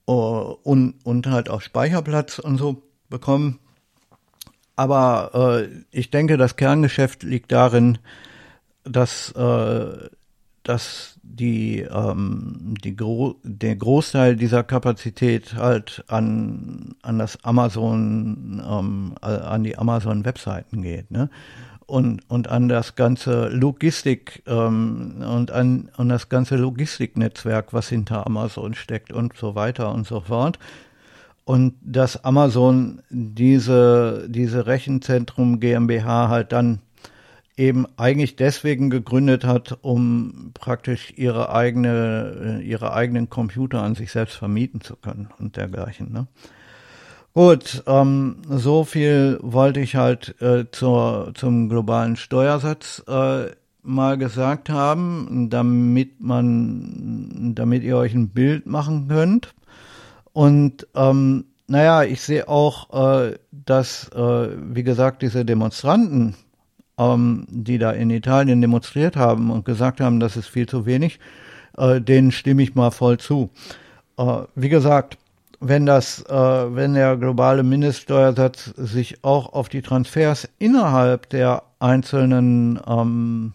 und, 0.05 0.95
und 1.03 1.27
halt 1.27 1.49
auch 1.51 1.61
Speicherplatz 1.61 2.39
und 2.39 2.57
so 2.57 2.81
bekommen. 3.09 3.59
aber 4.75 5.59
äh, 5.61 5.69
ich 5.91 6.09
denke, 6.09 6.37
das 6.37 6.55
Kerngeschäft 6.55 7.21
liegt 7.21 7.51
darin, 7.51 7.99
dass, 8.83 9.31
äh, 9.33 10.09
dass 10.69 11.19
die, 11.23 11.79
ähm, 11.79 12.75
die 12.84 12.95
Gro 12.95 13.36
der 13.43 13.75
Großteil 13.75 14.36
dieser 14.36 14.63
Kapazität 14.63 15.55
halt 15.55 16.03
an, 16.08 16.95
an 17.01 17.19
das 17.19 17.43
Amazon, 17.43 18.63
ähm, 18.65 19.15
an 19.21 19.63
die 19.63 19.77
Amazon-Webseiten 19.77 20.82
geht. 20.82 21.12
Ne? 21.12 21.29
und, 21.89 22.21
und 22.29 22.47
an 22.49 22.69
das 22.69 22.95
ganze 22.95 23.49
Logistik 23.49 24.43
ähm, 24.45 25.23
und 25.27 25.51
an, 25.51 25.89
an 25.97 26.10
das 26.10 26.29
ganze 26.29 26.55
Logistiknetzwerk, 26.55 27.73
was 27.73 27.89
hinter 27.89 28.25
Amazon 28.27 28.75
steckt 28.75 29.12
und 29.12 29.36
so 29.36 29.55
weiter 29.55 29.91
und 29.91 30.08
so 30.08 30.21
fort. 30.21 30.60
Und 31.45 31.73
dass 31.82 32.23
Amazon 32.23 33.01
diese, 33.10 34.27
diese 34.29 34.67
Rechenzentrum 34.67 35.60
GmbH 35.60 36.29
halt 36.29 36.51
dann 36.51 36.79
eben 37.59 37.85
eigentlich 37.97 38.37
deswegen 38.37 38.89
gegründet 38.89 39.43
hat, 39.43 39.77
um 39.81 40.51
praktisch 40.53 41.13
ihre 41.17 41.53
eigene, 41.53 42.61
ihre 42.63 42.93
eigenen 42.93 43.29
Computer 43.29 43.83
an 43.83 43.95
sich 43.95 44.11
selbst 44.11 44.37
vermieten 44.37 44.79
zu 44.79 44.95
können 44.95 45.27
und 45.39 45.57
dergleichen. 45.57 46.13
Ne? 46.13 46.27
Gut, 47.33 47.83
ähm, 47.85 48.37
so 48.47 48.85
viel 48.85 49.39
wollte 49.41 49.81
ich 49.81 49.97
halt 49.97 50.41
äh, 50.41 50.71
zur, 50.71 51.33
zum 51.35 51.67
globalen 51.67 52.15
Steuersatz 52.15 53.03
äh, 53.07 53.47
mal 53.83 54.17
gesagt 54.17 54.69
haben, 54.69 55.49
damit 55.49 56.21
man, 56.21 57.51
damit 57.55 57.83
ihr 57.83 57.97
euch 57.97 58.13
ein 58.13 58.29
Bild 58.29 58.67
machen 58.67 59.09
könnt. 59.09 59.53
Und 60.31 60.87
ähm, 60.95 61.45
naja, 61.67 62.03
ich 62.03 62.21
sehe 62.21 62.47
auch, 62.47 62.93
äh, 62.93 63.37
dass, 63.51 64.09
äh, 64.15 64.49
wie 64.73 64.83
gesagt, 64.83 65.21
diese 65.21 65.43
Demonstranten, 65.43 66.35
ähm, 66.99 67.47
die 67.49 67.77
da 67.77 67.91
in 67.91 68.09
Italien 68.12 68.62
demonstriert 68.62 69.15
haben 69.15 69.49
und 69.49 69.65
gesagt 69.65 70.01
haben, 70.01 70.19
das 70.19 70.38
ist 70.38 70.47
viel 70.47 70.67
zu 70.67 70.85
wenig, 70.85 71.19
äh, 71.77 72.01
denen 72.01 72.31
stimme 72.31 72.62
ich 72.62 72.75
mal 72.75 72.91
voll 72.91 73.17
zu. 73.17 73.49
Äh, 74.17 74.43
wie 74.55 74.69
gesagt, 74.69 75.17
wenn 75.62 75.85
das, 75.85 76.21
äh, 76.25 76.75
wenn 76.75 76.93
der 76.93 77.17
globale 77.17 77.63
Mindeststeuersatz 77.63 78.73
sich 78.77 79.23
auch 79.23 79.53
auf 79.53 79.69
die 79.69 79.81
Transfers 79.81 80.47
innerhalb 80.59 81.29
der 81.29 81.63
einzelnen, 81.79 82.79
ähm, 82.85 83.53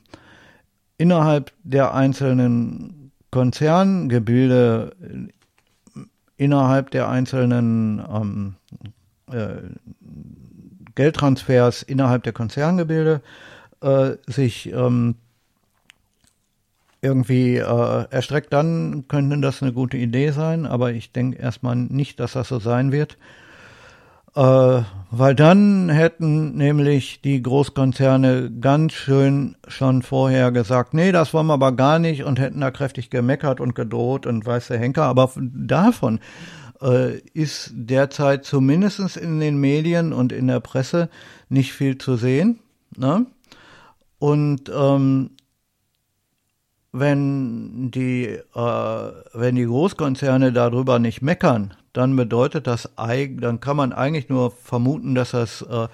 innerhalb 0.99 1.53
der 1.63 1.95
einzelnen 1.95 3.13
Konzerngebilde, 3.31 4.93
innerhalb 6.37 6.91
der 6.91 7.09
einzelnen 7.09 8.03
ähm, 8.13 8.55
äh, 9.31 9.57
Geldtransfers 10.95 11.83
innerhalb 11.83 12.23
der 12.23 12.33
Konzerngebilde 12.33 13.21
äh, 13.81 14.13
sich 14.27 14.73
ähm, 14.73 15.17
irgendwie 17.05 17.57
äh, 17.57 18.05
erstreckt, 18.11 18.53
dann 18.53 19.05
könnte 19.09 19.39
das 19.41 19.63
eine 19.63 19.73
gute 19.73 19.99
Idee 19.99 20.31
sein, 20.31 20.65
aber 20.65 20.93
ich 20.93 21.13
denke 21.13 21.39
erstmal 21.39 21.77
nicht, 21.77 22.19
dass 22.19 22.33
das 22.33 22.49
so 22.49 22.59
sein 22.59 22.93
wird. 22.93 23.19
Äh, 24.35 24.83
weil 25.11 25.35
dann 25.37 25.91
hätten 25.91 26.57
nämlich 26.57 27.21
die 27.21 27.41
Großkonzerne 27.41 28.51
ganz 28.61 28.95
schön 28.95 29.55
schon 29.69 30.03
vorher 30.03 30.51
gesagt, 30.51 30.93
nee, 30.93 31.13
das 31.13 31.33
wollen 31.33 31.47
wir 31.47 31.53
aber 31.53 31.73
gar 31.73 32.01
nicht 32.01 32.25
und 32.25 32.41
hätten 32.41 32.61
da 32.61 32.73
kräftig 32.73 33.11
gemeckert 33.11 33.61
und 33.61 33.77
gedroht 33.77 34.27
und 34.27 34.45
weiß 34.45 34.69
der 34.69 34.79
Henker. 34.79 35.05
Aber 35.05 35.31
davon 35.37 36.19
äh, 36.85 37.19
ist 37.33 37.71
derzeit 37.75 38.45
zumindest 38.45 39.17
in 39.17 39.41
den 39.41 39.59
Medien 39.59 40.13
und 40.13 40.33
in 40.33 40.47
der 40.47 40.61
Presse 40.61 41.09
nicht 41.49 41.73
viel 41.73 41.99
zu 41.99 42.17
sehen. 42.17 42.61
Ne? 42.97 43.27
Und 44.19 44.71
ähm, 44.75 45.31
wenn 46.93 47.91
die, 47.91 48.27
äh, 48.27 49.13
wenn 49.33 49.57
die 49.57 49.65
Großkonzerne 49.65 50.53
darüber 50.53 50.99
nicht 50.99 51.23
meckern, 51.23 51.75
dann 51.93 52.15
bedeutet 52.15 52.67
das, 52.67 52.91
dann 52.97 53.61
kann 53.61 53.77
man 53.77 53.93
eigentlich 53.93 54.29
nur 54.29 54.51
vermuten, 54.51 55.15
dass 55.15 55.33
das, 55.33 55.63
äh, 55.63 55.89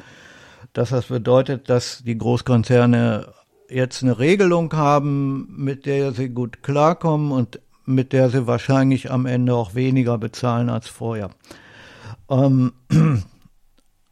dass 0.73 0.91
das 0.91 1.07
bedeutet, 1.07 1.71
dass 1.71 2.03
die 2.05 2.19
Großkonzerne 2.19 3.33
jetzt 3.69 4.03
eine 4.03 4.19
Regelung 4.19 4.73
haben, 4.73 5.47
mit 5.57 5.87
der 5.87 6.13
sie 6.13 6.29
gut 6.29 6.63
klarkommen 6.63 7.33
und 7.33 7.61
mit 7.91 8.13
der 8.13 8.31
sie 8.31 8.47
wahrscheinlich 8.47 9.11
am 9.11 9.27
Ende 9.27 9.55
auch 9.55 9.75
weniger 9.75 10.19
bezahlen 10.19 10.71
als 10.71 10.89
vorher. 10.89 11.31
Ähm, 12.29 12.73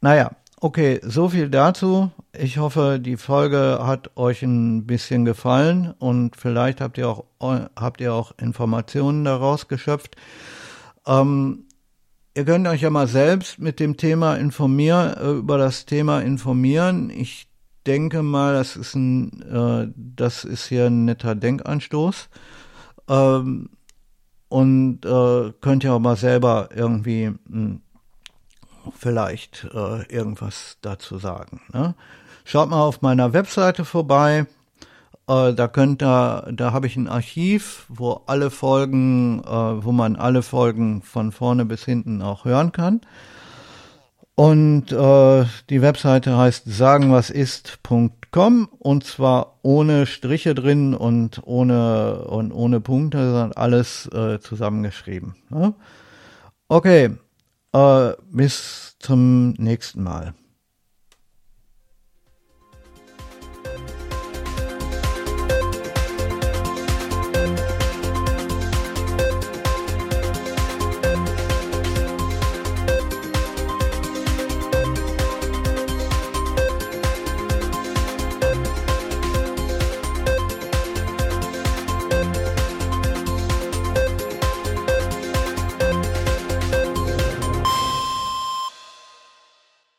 naja, 0.01 0.31
Okay, 0.61 0.99
so 1.03 1.29
viel 1.29 1.49
dazu. 1.49 2.11
Ich 2.37 2.57
hoffe, 2.57 2.99
die 2.99 3.15
Folge 3.15 3.79
hat 3.81 4.17
euch 4.17 4.43
ein 4.43 4.85
bisschen 4.85 5.23
gefallen 5.23 5.93
und 5.99 6.35
vielleicht 6.35 6.81
habt 6.81 6.97
ihr 6.97 7.07
auch, 7.07 7.23
habt 7.39 8.01
ihr 8.01 8.13
auch 8.13 8.33
Informationen 8.37 9.23
daraus 9.23 9.69
geschöpft. 9.69 10.17
Ähm, 11.07 11.63
ihr 12.35 12.43
könnt 12.43 12.67
euch 12.67 12.81
ja 12.81 12.89
mal 12.89 13.07
selbst 13.07 13.59
mit 13.59 13.79
dem 13.79 13.95
Thema 13.95 14.35
informieren, 14.35 15.13
äh, 15.13 15.31
über 15.31 15.57
das 15.57 15.85
Thema 15.85 16.19
informieren. 16.19 17.09
Ich 17.09 17.47
denke 17.87 18.21
mal, 18.21 18.53
das 18.53 18.75
ist 18.75 18.95
ein, 18.95 19.41
äh, 19.43 19.87
das 19.95 20.43
ist 20.43 20.67
hier 20.67 20.87
ein 20.87 21.05
netter 21.05 21.35
Denkanstoß. 21.35 22.27
Ähm, 23.09 23.69
und 24.47 25.05
äh, 25.05 25.53
könnt 25.61 25.83
ihr 25.83 25.93
auch 25.93 25.99
mal 25.99 26.15
selber 26.15 26.69
irgendwie 26.73 27.29
mh, 27.29 27.37
hm, 27.49 27.81
vielleicht 28.97 29.67
äh, 29.73 30.03
irgendwas 30.13 30.77
dazu 30.81 31.17
sagen. 31.17 31.61
Ne? 31.73 31.95
Schaut 32.45 32.69
mal 32.69 32.81
auf 32.81 33.01
meiner 33.01 33.33
Webseite 33.33 33.85
vorbei. 33.85 34.47
Äh, 35.27 35.53
da 35.53 35.67
könnt 35.67 36.01
ihr, 36.01 36.51
da 36.51 36.73
habe 36.73 36.87
ich 36.87 36.95
ein 36.95 37.07
Archiv, 37.07 37.85
wo 37.89 38.21
alle 38.25 38.49
Folgen, 38.49 39.43
äh, 39.43 39.83
wo 39.83 39.91
man 39.91 40.15
alle 40.15 40.41
Folgen 40.41 41.03
von 41.03 41.31
vorne 41.31 41.65
bis 41.65 41.85
hinten 41.85 42.21
auch 42.21 42.45
hören 42.45 42.71
kann. 42.71 43.01
Und 44.33 44.91
äh, 44.91 45.45
die 45.69 45.81
Webseite 45.81 46.37
heißt 46.37 46.63
sagenwasist.com 48.31 48.69
und 48.79 49.03
zwar 49.03 49.59
ohne 49.61 50.05
Striche 50.05 50.55
drin 50.55 50.93
und 50.93 51.41
ohne 51.43 52.25
und 52.25 52.51
ohne 52.51 52.79
Punkte, 52.79 53.17
sondern 53.17 53.53
alles 53.53 54.07
äh, 54.07 54.39
zusammengeschrieben. 54.39 55.35
Ne? 55.49 55.73
Okay, 56.67 57.11
äh, 57.73 58.11
bis 58.31 58.95
zum 58.99 59.51
nächsten 59.53 60.03
Mal. 60.03 60.33